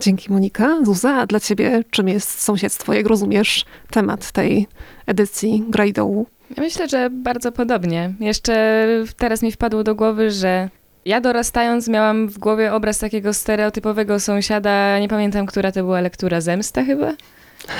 Dzięki 0.00 0.32
Monika. 0.32 0.76
Zuza, 0.82 1.14
a 1.14 1.26
dla 1.26 1.40
ciebie 1.40 1.84
czym 1.90 2.08
jest 2.08 2.40
sąsiedztwo? 2.42 2.92
Jak 2.92 3.06
rozumiesz 3.06 3.64
temat 3.90 4.32
tej 4.32 4.66
edycji 5.06 5.64
Grajdołu? 5.68 6.26
Ja 6.56 6.62
myślę, 6.62 6.88
że 6.88 7.10
bardzo 7.10 7.52
podobnie. 7.52 8.12
Jeszcze 8.20 8.86
teraz 9.16 9.42
mi 9.42 9.52
wpadło 9.52 9.84
do 9.84 9.94
głowy, 9.94 10.30
że 10.30 10.68
ja 11.04 11.20
dorastając 11.20 11.88
miałam 11.88 12.28
w 12.28 12.38
głowie 12.38 12.72
obraz 12.72 12.98
takiego 12.98 13.34
stereotypowego 13.34 14.20
sąsiada, 14.20 14.98
nie 14.98 15.08
pamiętam, 15.08 15.46
która 15.46 15.72
to 15.72 15.80
była 15.80 16.00
lektura, 16.00 16.40
Zemsta 16.40 16.84
chyba? 16.84 17.12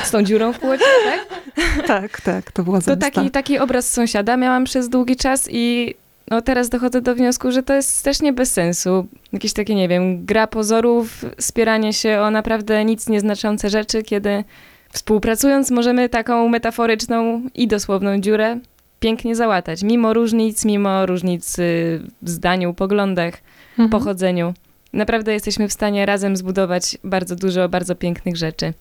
Z 0.05 0.11
tą 0.11 0.23
dziurą 0.23 0.53
w 0.53 0.59
płocie, 0.59 0.85
tak? 1.05 1.27
Tak, 1.87 2.21
tak, 2.21 2.53
to 2.53 2.63
była 2.63 2.79
To 2.79 2.85
zemsta. 2.85 3.11
taki, 3.11 3.31
taki 3.31 3.59
obraz 3.59 3.91
sąsiada 3.93 4.37
miałam 4.37 4.65
przez 4.65 4.89
długi 4.89 5.17
czas 5.17 5.49
i 5.51 5.95
no 6.31 6.43
teraz 6.43 6.69
dochodzę 6.69 7.01
do 7.01 7.15
wniosku, 7.15 7.53
że 7.53 7.63
to 7.63 7.75
jest 7.75 8.05
też 8.05 8.23
nie 8.23 8.33
bez 8.33 8.53
sensu. 8.53 9.07
Jakieś 9.33 9.53
takie, 9.53 9.75
nie 9.75 9.89
wiem, 9.89 10.25
gra 10.25 10.47
pozorów, 10.47 11.25
spieranie 11.39 11.93
się 11.93 12.21
o 12.21 12.31
naprawdę 12.31 12.85
nic 12.85 13.09
nieznaczące 13.09 13.71
rzeczy, 13.71 14.03
kiedy 14.03 14.45
współpracując 14.93 15.71
możemy 15.71 16.09
taką 16.09 16.49
metaforyczną 16.49 17.43
i 17.55 17.69
dosłowną 17.69 18.19
dziurę 18.21 18.59
pięknie 19.01 19.37
załatać, 19.37 19.83
mimo 19.83 20.13
różnic, 20.15 20.65
mimo 20.65 21.07
różnic 21.07 21.59
y, 21.59 22.03
w 22.23 22.29
zdaniu, 22.31 22.75
poglądach, 22.75 23.35
Mhm. 23.73 23.91
pochodzeniu. 23.91 24.55
Naprawdę 24.93 25.33
jesteśmy 25.33 25.69
w 25.69 25.73
stanie 25.73 26.07
razem 26.07 26.37
zbudować 26.37 26.99
bardzo 27.05 27.37
dużo 27.37 27.69
bardzo 27.69 27.95
pięknych 27.95 28.37
rzeczy. 28.37 28.73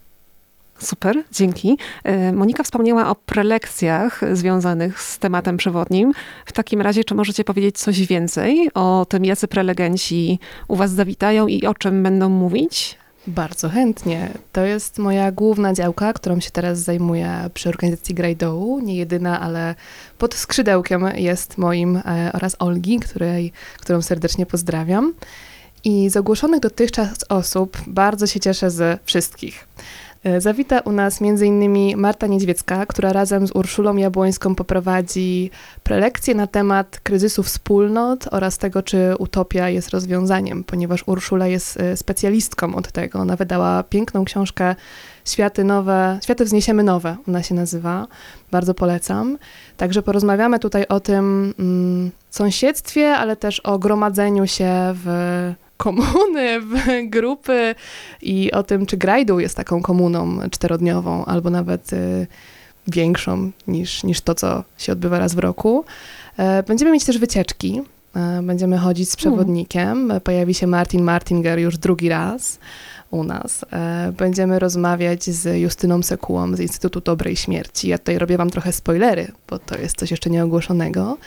Super, 0.83 1.23
dzięki. 1.31 1.77
E, 2.03 2.33
Monika 2.33 2.63
wspomniała 2.63 3.09
o 3.09 3.15
prelekcjach 3.15 4.21
związanych 4.33 5.01
z 5.01 5.19
tematem 5.19 5.57
przewodnim. 5.57 6.13
W 6.45 6.51
takim 6.51 6.81
razie, 6.81 7.03
czy 7.03 7.15
możecie 7.15 7.43
powiedzieć 7.43 7.77
coś 7.77 8.07
więcej 8.07 8.69
o 8.73 9.05
tym, 9.09 9.25
jacy 9.25 9.47
prelegenci 9.47 10.39
u 10.67 10.75
was 10.75 10.91
zawitają 10.91 11.47
i 11.47 11.65
o 11.65 11.73
czym 11.73 12.03
będą 12.03 12.29
mówić? 12.29 12.97
Bardzo 13.27 13.69
chętnie. 13.69 14.29
To 14.51 14.65
jest 14.65 14.97
moja 14.97 15.31
główna 15.31 15.73
działka, 15.73 16.13
którą 16.13 16.39
się 16.39 16.51
teraz 16.51 16.79
zajmuję 16.79 17.49
przy 17.53 17.69
organizacji 17.69 18.15
Grajdołu. 18.15 18.79
Nie 18.79 18.95
jedyna, 18.95 19.41
ale 19.41 19.75
pod 20.17 20.35
skrzydełkiem 20.35 21.05
jest 21.15 21.57
moim 21.57 21.97
e, 21.97 22.31
oraz 22.33 22.55
Olgi, 22.59 22.99
której, 22.99 23.51
którą 23.79 24.01
serdecznie 24.01 24.45
pozdrawiam. 24.45 25.13
I 25.83 26.09
z 26.09 26.17
ogłoszonych 26.17 26.59
dotychczas 26.59 27.09
osób 27.29 27.77
bardzo 27.87 28.27
się 28.27 28.39
cieszę 28.39 28.71
z 28.71 28.99
wszystkich. 29.05 29.67
E, 30.23 30.41
Zawita 30.41 30.79
u 30.79 30.91
nas 30.91 31.21
m.in. 31.21 31.97
Marta 31.97 32.27
Niedźwiecka, 32.27 32.86
która 32.86 33.13
razem 33.13 33.47
z 33.47 33.51
Urszulą 33.51 33.95
Jabłońską 33.95 34.55
poprowadzi 34.55 35.49
prelekcję 35.84 36.36
na 36.36 36.47
temat 36.47 36.99
kryzysu 37.03 37.43
wspólnot 37.43 38.27
oraz 38.31 38.57
tego, 38.57 38.84
czy 38.84 39.13
utopia 39.19 39.69
jest 39.69 39.89
rozwiązaniem, 39.89 40.63
ponieważ 40.63 41.03
Urszula 41.07 41.47
jest 41.47 41.79
e, 41.79 41.97
specjalistką 41.97 42.75
od 42.75 42.91
tego. 42.91 43.19
Ona 43.19 43.36
wydała 43.36 43.84
piękną 43.84 44.25
książkę 44.25 44.75
Światy 45.25 45.63
Nowe, 45.63 46.19
Światy 46.23 46.45
Wzniesiemy 46.45 46.84
Nowe, 46.84 47.17
ona 47.27 47.43
się 47.43 47.55
nazywa. 47.55 48.07
Bardzo 48.51 48.73
polecam. 48.73 49.38
Także 49.77 50.01
porozmawiamy 50.01 50.60
tutaj 50.60 50.86
o 50.88 50.99
tym 50.99 51.53
mm, 51.60 52.12
sąsiedztwie, 52.29 53.13
ale 53.13 53.36
też 53.36 53.60
o 53.60 53.79
gromadzeniu 53.79 54.47
się 54.47 54.73
w 54.93 55.53
komuny, 55.81 56.61
w 56.61 56.75
grupy 57.09 57.75
i 58.21 58.51
o 58.51 58.63
tym, 58.63 58.85
czy 58.85 58.97
Grajdu 58.97 59.39
jest 59.39 59.55
taką 59.55 59.81
komuną 59.81 60.39
czterodniową, 60.51 61.25
albo 61.25 61.49
nawet 61.49 61.93
y, 61.93 62.27
większą 62.87 63.51
niż, 63.67 64.03
niż 64.03 64.21
to, 64.21 64.35
co 64.35 64.63
się 64.77 64.91
odbywa 64.91 65.19
raz 65.19 65.33
w 65.35 65.39
roku. 65.39 65.85
E, 66.37 66.63
Będziemy 66.63 66.91
mieć 66.91 67.05
też 67.05 67.17
wycieczki. 67.17 67.81
E, 68.15 68.41
Będziemy 68.43 68.77
chodzić 68.77 69.09
z 69.09 69.15
przewodnikiem. 69.15 70.13
Pojawi 70.23 70.53
się 70.53 70.67
Martin 70.67 71.03
Martinger 71.03 71.59
już 71.59 71.77
drugi 71.77 72.09
raz 72.09 72.59
u 73.11 73.23
nas. 73.23 73.65
E, 73.73 74.13
Będziemy 74.17 74.59
rozmawiać 74.59 75.23
z 75.23 75.59
Justyną 75.61 76.03
Sekułą 76.03 76.55
z 76.55 76.59
Instytutu 76.59 77.01
Dobrej 77.01 77.35
Śmierci. 77.35 77.87
Ja 77.87 77.97
tutaj 77.97 78.17
robię 78.17 78.37
wam 78.37 78.49
trochę 78.49 78.71
spoilery, 78.71 79.31
bo 79.49 79.59
to 79.59 79.77
jest 79.77 79.97
coś 79.97 80.11
jeszcze 80.11 80.29
nieogłoszonego. 80.29 81.17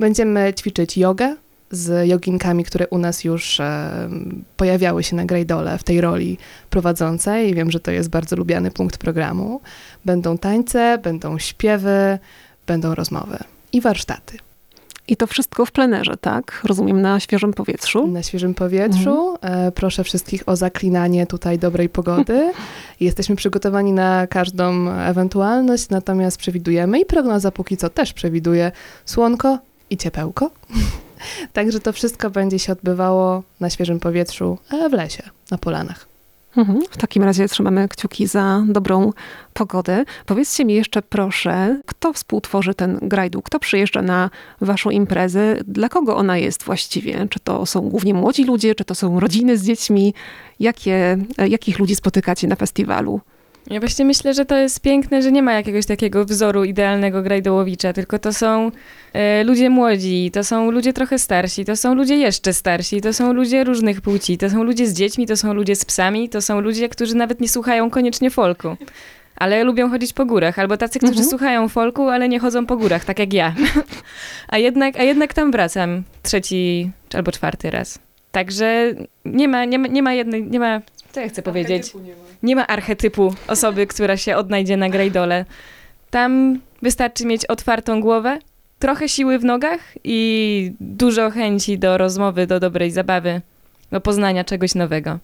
Będziemy 0.00 0.54
ćwiczyć 0.54 0.98
jogę 0.98 1.36
z 1.76 2.08
joginkami, 2.08 2.64
które 2.64 2.88
u 2.88 2.98
nas 2.98 3.24
już 3.24 3.60
e, 3.60 4.08
pojawiały 4.56 5.02
się 5.02 5.16
na 5.16 5.24
Grejdole 5.24 5.78
w 5.78 5.84
tej 5.84 6.00
roli 6.00 6.38
prowadzącej. 6.70 7.54
Wiem, 7.54 7.70
że 7.70 7.80
to 7.80 7.90
jest 7.90 8.10
bardzo 8.10 8.36
lubiany 8.36 8.70
punkt 8.70 8.98
programu. 8.98 9.60
Będą 10.04 10.38
tańce, 10.38 10.98
będą 10.98 11.38
śpiewy, 11.38 12.18
będą 12.66 12.94
rozmowy 12.94 13.38
i 13.72 13.80
warsztaty. 13.80 14.38
I 15.08 15.16
to 15.16 15.26
wszystko 15.26 15.66
w 15.66 15.72
plenerze, 15.72 16.16
tak? 16.16 16.60
Rozumiem, 16.64 17.02
na 17.02 17.20
świeżym 17.20 17.52
powietrzu. 17.52 18.06
Na 18.06 18.22
świeżym 18.22 18.54
powietrzu. 18.54 19.36
E, 19.40 19.72
proszę 19.72 20.04
wszystkich 20.04 20.42
o 20.46 20.56
zaklinanie 20.56 21.26
tutaj 21.26 21.58
dobrej 21.58 21.88
pogody. 21.88 22.52
Jesteśmy 23.00 23.36
przygotowani 23.36 23.92
na 23.92 24.26
każdą 24.26 24.90
ewentualność, 24.90 25.88
natomiast 25.88 26.38
przewidujemy 26.38 27.00
i 27.00 27.06
prognoza 27.06 27.50
póki 27.50 27.76
co 27.76 27.90
też 27.90 28.12
przewiduje 28.12 28.72
słonko 29.04 29.58
i 29.90 29.96
ciepełko. 29.96 30.50
Także 31.52 31.80
to 31.80 31.92
wszystko 31.92 32.30
będzie 32.30 32.58
się 32.58 32.72
odbywało 32.72 33.42
na 33.60 33.70
świeżym 33.70 34.00
powietrzu, 34.00 34.58
e, 34.72 34.88
w 34.88 34.92
lesie, 34.92 35.22
na 35.50 35.58
polanach. 35.58 36.14
Mhm. 36.56 36.82
W 36.90 36.96
takim 36.96 37.22
razie 37.22 37.48
trzymamy 37.48 37.88
kciuki 37.88 38.26
za 38.26 38.62
dobrą 38.68 39.12
pogodę. 39.52 40.04
Powiedzcie 40.26 40.64
mi 40.64 40.74
jeszcze 40.74 41.02
proszę, 41.02 41.80
kto 41.86 42.12
współtworzy 42.12 42.74
ten 42.74 42.98
grajdu? 43.02 43.42
Kto 43.42 43.58
przyjeżdża 43.58 44.02
na 44.02 44.30
waszą 44.60 44.90
imprezę? 44.90 45.56
Dla 45.66 45.88
kogo 45.88 46.16
ona 46.16 46.38
jest 46.38 46.62
właściwie? 46.62 47.26
Czy 47.30 47.40
to 47.40 47.66
są 47.66 47.80
głównie 47.80 48.14
młodzi 48.14 48.44
ludzie, 48.44 48.74
czy 48.74 48.84
to 48.84 48.94
są 48.94 49.20
rodziny 49.20 49.58
z 49.58 49.64
dziećmi? 49.64 50.14
Jakie, 50.60 51.18
e, 51.38 51.48
jakich 51.48 51.78
ludzi 51.78 51.94
spotykacie 51.94 52.48
na 52.48 52.56
festiwalu? 52.56 53.20
Ja 53.70 53.80
właśnie 53.80 54.04
myślę, 54.04 54.34
że 54.34 54.44
to 54.44 54.56
jest 54.56 54.80
piękne, 54.80 55.22
że 55.22 55.32
nie 55.32 55.42
ma 55.42 55.52
jakiegoś 55.52 55.86
takiego 55.86 56.24
wzoru 56.24 56.64
idealnego 56.64 57.22
Grajdołowicza, 57.22 57.92
tylko 57.92 58.18
to 58.18 58.32
są 58.32 58.70
e, 59.12 59.44
ludzie 59.44 59.70
młodzi, 59.70 60.30
to 60.32 60.44
są 60.44 60.70
ludzie 60.70 60.92
trochę 60.92 61.18
starsi, 61.18 61.64
to 61.64 61.76
są 61.76 61.94
ludzie 61.94 62.16
jeszcze 62.16 62.52
starsi, 62.52 63.00
to 63.00 63.12
są 63.12 63.32
ludzie 63.32 63.64
różnych 63.64 64.00
płci, 64.00 64.38
to 64.38 64.50
są 64.50 64.62
ludzie 64.62 64.86
z 64.86 64.94
dziećmi, 64.94 65.26
to 65.26 65.36
są 65.36 65.54
ludzie 65.54 65.76
z 65.76 65.84
psami, 65.84 66.28
to 66.28 66.42
są 66.42 66.60
ludzie, 66.60 66.88
którzy 66.88 67.14
nawet 67.16 67.40
nie 67.40 67.48
słuchają 67.48 67.90
koniecznie 67.90 68.30
folku. 68.30 68.76
Ale 69.36 69.64
lubią 69.64 69.90
chodzić 69.90 70.12
po 70.12 70.24
górach, 70.26 70.58
albo 70.58 70.76
tacy, 70.76 70.98
którzy 70.98 71.12
Mhm. 71.12 71.28
słuchają 71.30 71.68
folku, 71.68 72.08
ale 72.08 72.28
nie 72.28 72.38
chodzą 72.38 72.66
po 72.66 72.76
górach, 72.76 73.04
tak 73.04 73.18
jak 73.18 73.32
ja. 73.32 73.54
a, 74.48 74.58
jednak, 74.58 74.96
a 75.00 75.02
jednak 75.02 75.34
tam 75.34 75.50
wracam 75.52 76.02
trzeci 76.22 76.90
albo 77.14 77.32
czwarty 77.32 77.70
raz. 77.70 77.98
Także 78.34 78.94
nie 79.24 79.48
ma, 79.48 79.64
nie 79.64 79.78
ma, 79.78 79.86
nie 79.86 80.02
ma 80.02 80.12
jednej, 80.12 80.42
nie 80.42 80.60
ma, 80.60 80.80
co 81.12 81.20
ja 81.20 81.28
chcę 81.28 81.42
powiedzieć? 81.42 81.92
Nie 82.42 82.56
ma 82.56 82.66
archetypu 82.66 83.34
osoby, 83.48 83.86
która 83.86 84.16
się 84.16 84.36
odnajdzie 84.36 84.76
na 84.76 84.88
Grejdole. 84.88 85.44
Tam 86.10 86.60
wystarczy 86.82 87.26
mieć 87.26 87.46
otwartą 87.46 88.00
głowę, 88.00 88.38
trochę 88.78 89.08
siły 89.08 89.38
w 89.38 89.44
nogach 89.44 89.80
i 90.04 90.72
dużo 90.80 91.30
chęci 91.30 91.78
do 91.78 91.98
rozmowy, 91.98 92.46
do 92.46 92.60
dobrej 92.60 92.90
zabawy, 92.90 93.40
do 93.92 94.00
poznania 94.00 94.44
czegoś 94.44 94.74
nowego. 94.74 95.18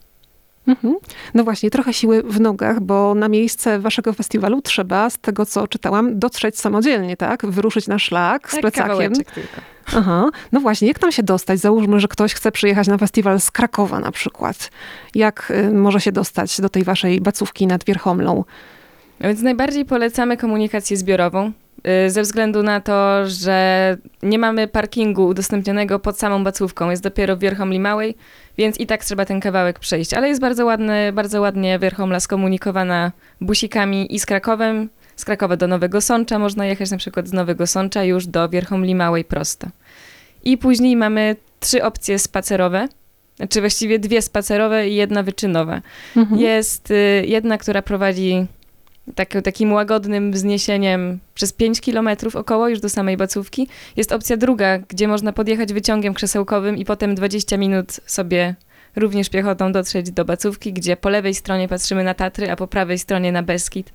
Mhm. 0.67 0.95
No 1.35 1.45
właśnie, 1.45 1.71
trochę 1.71 1.93
siły 1.93 2.23
w 2.23 2.41
nogach, 2.41 2.81
bo 2.81 3.15
na 3.15 3.29
miejsce 3.29 3.79
waszego 3.79 4.13
festiwalu 4.13 4.63
trzeba, 4.63 5.11
z 5.11 5.19
tego 5.19 5.47
co 5.47 5.69
czytałam, 5.69 6.19
dotrzeć 6.19 6.59
samodzielnie, 6.59 7.17
tak? 7.17 7.47
Wyruszyć 7.47 7.89
na 7.89 7.99
szlak 7.99 8.49
z 8.49 8.53
Tak, 8.53 8.61
plecakiem. 8.61 9.13
tylko. 9.15 9.61
Aha, 9.97 10.31
no 10.53 10.61
właśnie, 10.61 10.89
jak 10.89 10.99
tam 10.99 11.13
się 11.13 11.23
dostać? 11.23 11.59
Załóżmy, 11.61 12.01
że 12.01 12.09
ktoś 12.09 12.35
chce 12.35 12.53
przyjechać 12.53 12.89
na 12.89 12.99
festiwal 12.99 13.41
z 13.41 13.51
Krakowa 13.51 14.01
na 14.01 14.11
przykład. 14.11 14.71
Jak 15.15 15.51
y, 15.51 15.73
może 15.73 16.01
się 16.01 16.13
dostać 16.13 16.61
do 16.61 16.69
tej 16.69 16.85
waszej 16.85 17.21
bacówki 17.21 17.67
nad 17.67 17.85
Wierchomlą? 17.85 18.45
A 19.21 19.27
Więc 19.29 19.43
najbardziej 19.43 19.85
polecamy 19.85 20.37
komunikację 20.37 20.97
zbiorową, 20.97 21.53
ze 22.09 22.23
względu 22.23 22.63
na 22.63 22.81
to, 22.81 23.27
że 23.27 23.97
nie 24.23 24.39
mamy 24.39 24.69
parkingu 24.69 25.27
udostępnionego 25.27 25.99
pod 25.99 26.19
samą 26.19 26.45
bacówką, 26.45 26.91
jest 26.91 27.03
dopiero 27.03 27.37
w 27.37 27.39
Wierchomli 27.39 27.81
Małej, 27.81 28.17
więc 28.59 28.81
i 28.81 28.87
tak 28.87 29.05
trzeba 29.05 29.25
ten 29.25 29.41
kawałek 29.41 29.79
przejść. 29.79 30.15
Ale 30.15 30.29
jest 30.29 30.41
bardzo, 30.41 30.65
ładny, 30.65 31.13
bardzo 31.13 31.41
ładnie 31.41 31.79
Wierchomla 31.79 32.21
skomunikowana 32.21 33.13
busikami 33.41 34.15
i 34.15 34.21
z 34.21 34.27
Krakowem. 34.27 34.89
Z 35.17 35.25
Krakowa 35.25 35.57
do 35.57 35.67
Nowego 35.67 36.01
Sącza 36.01 36.39
można 36.39 36.67
jechać 36.67 36.91
na 36.91 36.97
przykład 36.97 37.29
z 37.29 37.33
Nowego 37.33 37.67
Sącza 37.67 38.05
już 38.05 38.27
do 38.27 38.49
Wierchomli 38.49 38.95
Małej 38.95 39.25
prosto. 39.25 39.69
I 40.45 40.59
później 40.59 40.97
mamy 40.97 41.37
trzy 41.61 41.85
opcje 41.85 42.19
spacerowe, 42.19 42.89
znaczy 43.37 43.61
właściwie 43.61 43.99
dwie 43.99 44.23
spacerowe 44.23 44.89
i 44.89 44.95
jedna 44.95 45.23
wyczynowa. 45.23 45.81
Mhm. 46.17 46.41
Jest 46.41 46.91
y, 46.91 47.25
jedna, 47.27 47.59
która 47.59 47.83
prowadzi 47.83 48.47
tak, 49.15 49.35
takim 49.45 49.73
łagodnym 49.73 50.33
wzniesieniem 50.33 51.19
przez 51.35 51.53
5 51.53 51.81
kilometrów 51.81 52.37
około, 52.37 52.69
już 52.69 52.81
do 52.81 52.89
samej 52.89 53.17
Bacówki. 53.17 53.69
Jest 53.97 54.13
opcja 54.13 54.37
druga, 54.37 54.79
gdzie 54.79 55.09
można 55.09 55.33
podjechać 55.33 55.73
wyciągiem 55.73 56.15
krzesełkowym 56.15 56.77
i 56.77 56.85
potem 56.85 57.15
20 57.15 57.57
minut 57.57 58.01
sobie 58.07 58.55
również 58.97 59.29
piechotą 59.29 59.73
dotrzeć 59.73 60.11
do 60.11 60.25
Bacówki, 60.25 60.73
gdzie 60.73 60.97
po 60.97 61.09
lewej 61.09 61.35
stronie 61.35 61.69
patrzymy 61.69 62.05
na 62.05 62.15
Tatry, 62.15 62.51
a 62.51 62.57
po 62.57 62.67
prawej 62.67 62.99
stronie 62.99 63.33
na 63.33 63.43
Beskid. 63.43 63.93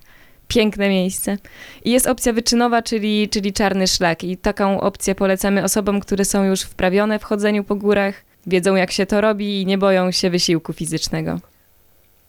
Piękne 0.48 0.90
miejsce. 0.90 1.38
I 1.84 1.92
jest 1.92 2.08
opcja 2.08 2.34
wyczynowa, 2.34 2.82
czyli, 2.82 3.30
czyli 3.30 3.54
czarny 3.54 3.88
szlak. 3.88 4.24
I 4.24 4.38
taką 4.38 4.82
opcję 4.82 5.16
polecamy 5.16 5.64
osobom, 5.64 6.00
które 6.00 6.26
są 6.26 6.44
już 6.44 6.62
wprawione 6.62 7.20
w 7.20 7.24
chodzeniu 7.24 7.64
po 7.64 7.76
górach, 7.76 8.24
wiedzą 8.48 8.76
jak 8.76 8.92
się 8.92 9.06
to 9.06 9.22
robi 9.22 9.62
i 9.62 9.66
nie 9.66 9.78
boją 9.78 10.12
się 10.12 10.30
wysiłku 10.30 10.74
fizycznego. 10.74 11.40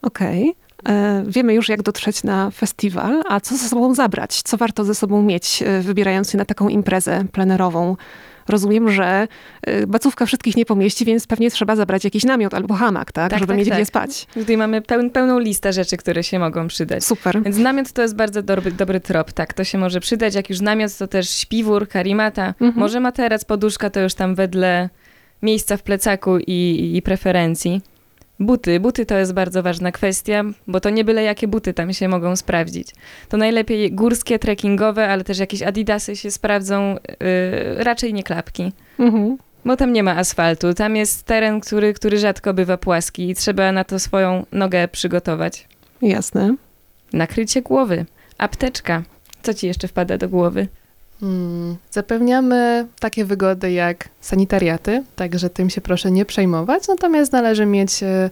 Okej. 0.03 0.49
E, 0.49 0.66
Wiemy 1.27 1.55
już, 1.55 1.69
jak 1.69 1.83
dotrzeć 1.83 2.23
na 2.25 2.51
festiwal, 2.51 3.23
a 3.29 3.41
co 3.41 3.57
ze 3.57 3.69
sobą 3.69 3.95
zabrać? 3.95 4.43
Co 4.43 4.57
warto 4.57 4.85
ze 4.85 4.95
sobą 4.95 5.23
mieć, 5.23 5.63
e, 5.63 5.81
wybierając 5.81 6.31
się 6.31 6.39
na 6.39 6.45
taką 6.45 6.69
imprezę 6.69 7.25
plenerową? 7.33 7.97
Rozumiem, 8.49 8.91
że 8.91 9.29
e, 9.63 9.87
bacówka 9.87 10.27
wszystkich 10.27 10.57
nie 10.57 10.67
pomieści, 10.67 11.05
więc 11.05 11.27
pewnie 11.27 11.51
trzeba 11.51 11.77
zabrać 11.77 12.05
jakiś 12.05 12.25
namiot 12.25 12.55
albo 12.55 12.75
hamak, 12.75 13.13
tak? 13.13 13.31
Tak, 13.31 13.39
żeby 13.41 13.53
tak, 13.53 13.59
mieć 13.59 13.69
tak. 13.69 13.79
gdzie 13.79 13.87
spać. 13.87 14.27
Tutaj 14.35 14.57
mamy 14.57 14.83
peł, 14.83 15.11
pełną 15.11 15.39
listę 15.39 15.73
rzeczy, 15.73 15.97
które 15.97 16.25
się 16.25 16.39
mogą 16.39 16.69
przydać. 16.69 17.05
Super. 17.05 17.43
Więc 17.43 17.59
namiot 17.59 17.93
to 17.93 18.03
jest 18.03 18.17
bardzo 18.17 18.43
dobry, 18.43 18.73
dobry 18.73 19.01
trop, 19.01 19.33
tak, 19.33 19.53
to 19.55 19.65
się 19.65 19.79
może 19.79 20.01
przydać. 20.01 20.35
Jak 20.35 20.51
już 20.51 20.61
namiot, 20.61 20.97
to 20.99 21.07
też 21.07 21.31
śpiwór, 21.31 21.89
karimata, 21.89 22.47
Mhm. 22.61 22.73
może 22.77 23.01
materac, 23.01 23.45
poduszka, 23.45 23.91
to 23.91 24.01
już 24.01 24.15
tam 24.15 24.35
wedle 24.35 24.89
miejsca 25.43 25.77
w 25.77 25.83
plecaku 25.83 26.39
i, 26.39 26.93
i 26.97 27.03
preferencji. 27.03 27.81
Buty. 28.41 28.81
Buty 28.81 29.07
to 29.07 29.15
jest 29.15 29.33
bardzo 29.33 29.63
ważna 29.63 29.93
kwestia, 29.93 30.45
bo 30.67 30.81
to 30.81 30.91
nie 30.91 31.05
byle 31.05 31.23
jakie 31.23 31.49
buty 31.49 31.75
tam 31.75 31.93
się 31.93 32.09
mogą 32.09 32.37
sprawdzić. 32.37 32.89
To 33.29 33.37
najlepiej 33.37 33.93
górskie, 33.93 34.39
trekkingowe, 34.39 35.09
ale 35.09 35.25
też 35.25 35.39
jakieś 35.39 35.63
adidasy 35.63 36.17
się 36.17 36.31
sprawdzą, 36.31 36.97
yy, 37.09 37.85
raczej 37.85 38.15
nie 38.15 38.23
klapki. 38.23 38.73
Mhm. 38.99 39.39
Bo 39.65 39.77
tam 39.77 39.93
nie 39.93 40.03
ma 40.03 40.17
asfaltu, 40.17 40.75
tam 40.75 40.97
jest 40.97 41.23
teren, 41.23 41.61
który, 41.61 41.95
który 41.95 42.19
rzadko 42.19 42.55
bywa 42.55 42.77
płaski 42.77 43.31
i 43.31 43.35
trzeba 43.35 43.73
na 43.73 43.85
to 43.85 43.99
swoją 43.99 44.47
nogę 44.53 44.89
przygotować. 44.89 45.69
Jasne. 46.03 46.57
Nakrycie 47.13 47.63
głowy, 47.63 48.07
apteczka. 48.39 49.03
Co 49.43 49.55
ci 49.55 49.67
jeszcze 49.67 49.89
wpada 49.89 50.19
do 50.19 50.29
głowy? 50.29 50.69
Hmm. 51.21 51.77
Zapewniamy 51.91 52.87
takie 53.01 53.25
wygody 53.25 53.73
jak 53.73 54.09
sanitariaty, 54.21 55.05
także 55.17 55.51
tym 55.51 55.71
się 55.71 55.81
proszę 55.81 56.11
nie 56.11 56.25
przejmować, 56.25 56.89
natomiast 56.89 57.33
należy 57.33 57.67
mieć 57.67 58.03
e, 58.03 58.31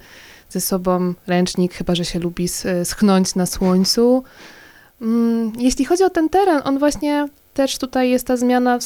ze 0.49 0.61
sobą 0.61 1.15
ręcznik, 1.27 1.75
chyba 1.75 1.95
że 1.95 2.05
się 2.05 2.19
lubi 2.19 2.49
e, 2.65 2.85
schnąć 2.85 3.35
na 3.35 3.47
słońcu. 3.47 4.25
Mm, 5.03 5.53
Jeśli 5.59 5.85
chodzi 5.85 6.05
o 6.05 6.11
ten 6.11 6.29
teren, 6.29 6.61
on 6.65 6.79
właśnie 6.79 7.29
też 7.55 7.79
tutaj 7.79 8.11
jest 8.11 8.27
ta 8.27 8.37
zmiana 8.37 8.75
e, 8.75 8.79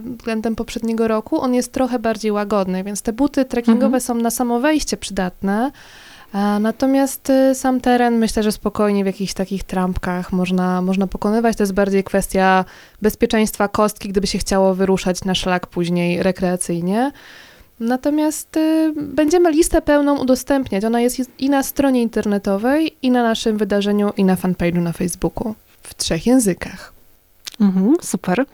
względem 0.00 0.56
poprzedniego 0.56 1.08
roku, 1.08 1.40
on 1.40 1.54
jest 1.54 1.72
trochę 1.72 1.98
bardziej 1.98 2.32
łagodny, 2.32 2.84
więc 2.84 3.02
te 3.02 3.12
buty 3.12 3.44
trekkingowe 3.44 3.84
Mhm. 3.86 4.00
są 4.00 4.14
na 4.14 4.30
samo 4.30 4.60
wejście 4.60 4.96
przydatne, 4.96 5.70
natomiast 6.60 7.30
e, 7.30 7.54
sam 7.54 7.80
teren 7.80 8.18
myślę, 8.18 8.42
że 8.42 8.52
spokojnie 8.52 9.04
w 9.04 9.06
jakichś 9.06 9.32
takich 9.32 9.64
trampkach 9.64 10.32
można, 10.32 10.82
można 10.82 11.06
pokonywać. 11.06 11.56
To 11.56 11.62
jest 11.62 11.74
bardziej 11.74 12.04
kwestia 12.04 12.64
bezpieczeństwa 13.02 13.68
kostki, 13.68 14.08
gdyby 14.08 14.26
się 14.26 14.38
chciało 14.38 14.74
wyruszać 14.74 15.24
na 15.24 15.34
szlak 15.34 15.66
później 15.66 16.22
rekreacyjnie. 16.22 17.12
Natomiast 17.80 18.56
y, 18.56 18.92
będziemy 18.96 19.50
listę 19.50 19.82
pełną 19.82 20.18
udostępniać. 20.18 20.84
Ona 20.84 21.00
jest 21.00 21.20
i 21.38 21.50
na 21.50 21.62
stronie 21.62 22.02
internetowej, 22.02 22.96
i 23.02 23.10
na 23.10 23.22
naszym 23.22 23.56
wydarzeniu, 23.56 24.12
i 24.16 24.24
na 24.24 24.36
fanpage'u 24.36 24.82
na 24.82 24.92
Facebooku. 24.92 25.54
W 25.82 25.94
trzech 25.94 26.26
językach. 26.26 26.92
Mhm, 27.60 27.96
super. 28.02 28.44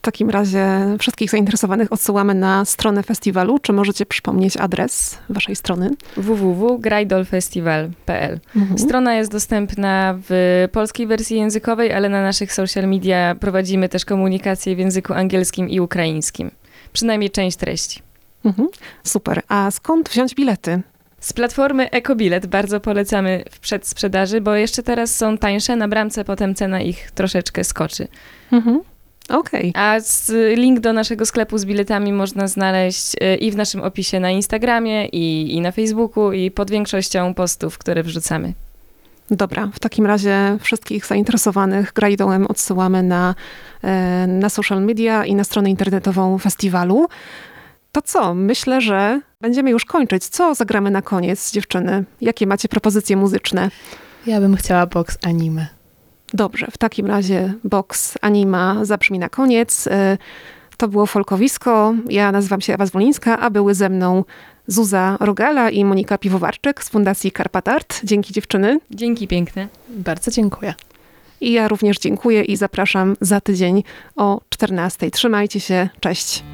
W 0.00 0.02
takim 0.02 0.30
razie 0.30 0.66
wszystkich 0.98 1.30
zainteresowanych 1.30 1.92
odsyłamy 1.92 2.34
na 2.34 2.64
stronę 2.64 3.02
festiwalu. 3.02 3.58
Czy 3.58 3.72
możecie 3.72 4.06
przypomnieć 4.06 4.56
adres 4.56 5.18
waszej 5.28 5.56
strony? 5.56 5.90
www.grajdolfestival.pl 6.16 8.40
Mhm. 8.56 8.78
Strona 8.78 9.14
jest 9.14 9.32
dostępna 9.32 10.18
w 10.28 10.68
polskiej 10.72 11.06
wersji 11.06 11.36
językowej, 11.36 11.92
ale 11.92 12.08
na 12.08 12.22
naszych 12.22 12.52
social 12.52 12.88
media 12.88 13.34
prowadzimy 13.34 13.88
też 13.88 14.04
komunikację 14.04 14.76
w 14.76 14.78
języku 14.78 15.12
angielskim 15.12 15.68
i 15.68 15.80
ukraińskim. 15.80 16.50
Przynajmniej 16.92 17.30
część 17.30 17.56
treści. 17.56 18.02
Mhm. 18.44 18.68
Super. 19.04 19.42
A 19.48 19.70
skąd 19.70 20.08
wziąć 20.08 20.34
bilety? 20.34 20.80
Z 21.20 21.32
platformy 21.32 21.90
Ekobilet 21.90 22.46
bardzo 22.46 22.80
polecamy 22.80 23.44
w 23.50 23.60
przedsprzedaży, 23.60 24.40
bo 24.40 24.54
jeszcze 24.54 24.82
teraz 24.82 25.16
są 25.16 25.38
tańsze 25.38 25.76
na 25.76 25.88
bramce, 25.88 26.24
potem 26.24 26.54
cena 26.54 26.80
ich 26.80 27.10
troszeczkę 27.10 27.64
skoczy. 27.64 28.08
Mhm. 28.52 28.80
Okej. 29.30 29.72
A 29.74 30.00
z, 30.00 30.32
link 30.58 30.80
do 30.80 30.92
naszego 30.92 31.26
sklepu 31.26 31.58
z 31.58 31.64
biletami 31.64 32.12
można 32.12 32.48
znaleźć 32.48 33.16
e, 33.20 33.36
i 33.36 33.50
w 33.50 33.56
naszym 33.56 33.80
opisie 33.80 34.20
na 34.20 34.30
Instagramie, 34.30 35.06
i, 35.06 35.54
i 35.54 35.60
na 35.60 35.72
Facebooku, 35.72 36.32
i 36.32 36.50
pod 36.50 36.70
większością 36.70 37.34
postów, 37.34 37.78
które 37.78 38.02
wrzucamy. 38.02 38.52
Dobra, 39.30 39.70
w 39.74 39.78
takim 39.78 40.06
razie 40.06 40.58
wszystkich 40.60 41.06
zainteresowanych 41.06 41.92
grajdołem 41.92 42.46
odsyłamy 42.46 43.02
na, 43.02 43.34
e, 43.82 44.26
na 44.26 44.48
social 44.48 44.82
media 44.82 45.24
i 45.24 45.34
na 45.34 45.44
stronę 45.44 45.70
internetową 45.70 46.38
festiwalu. 46.38 47.08
To 47.92 48.02
co? 48.02 48.34
Myślę, 48.34 48.80
że 48.80 49.20
będziemy 49.40 49.70
już 49.70 49.84
kończyć. 49.84 50.24
Co 50.24 50.54
zagramy 50.54 50.90
na 50.90 51.02
koniec, 51.02 51.52
dziewczyny? 51.52 52.04
Jakie 52.20 52.46
macie 52.46 52.68
propozycje 52.68 53.16
muzyczne? 53.16 53.70
Ja 54.26 54.40
bym 54.40 54.56
chciała 54.56 54.86
box 54.86 55.18
anime. 55.22 55.79
Dobrze, 56.34 56.66
w 56.70 56.78
takim 56.78 57.06
razie 57.06 57.54
box 57.64 58.18
anima 58.20 58.84
zabrzmi 58.84 59.18
na 59.18 59.28
koniec. 59.28 59.86
E, 59.86 60.18
To 60.76 60.88
było 60.88 61.06
Folkowisko. 61.06 61.94
Ja 62.08 62.32
nazywam 62.32 62.60
się 62.60 62.74
Ewa 62.74 62.86
Zwolińska, 62.86 63.38
a 63.38 63.50
były 63.50 63.74
ze 63.74 63.88
mną 63.88 64.24
Zuza 64.66 65.16
Rogala 65.20 65.70
i 65.70 65.84
Monika 65.84 66.18
Piwowarczyk 66.18 66.84
z 66.84 66.88
Fundacji 66.88 67.32
Karpatart. 67.32 68.00
Dzięki 68.04 68.32
dziewczyny. 68.32 68.80
Dzięki 68.90 69.28
piękne. 69.28 69.68
Bardzo 69.88 70.30
dziękuję. 70.30 70.74
I 71.40 71.52
ja 71.52 71.68
również 71.68 71.98
dziękuję 71.98 72.42
i 72.42 72.56
zapraszam 72.56 73.16
za 73.20 73.40
tydzień 73.40 73.82
o 74.16 74.40
14. 74.48 75.10
Trzymajcie 75.10 75.60
się, 75.60 75.88
cześć. 76.00 76.44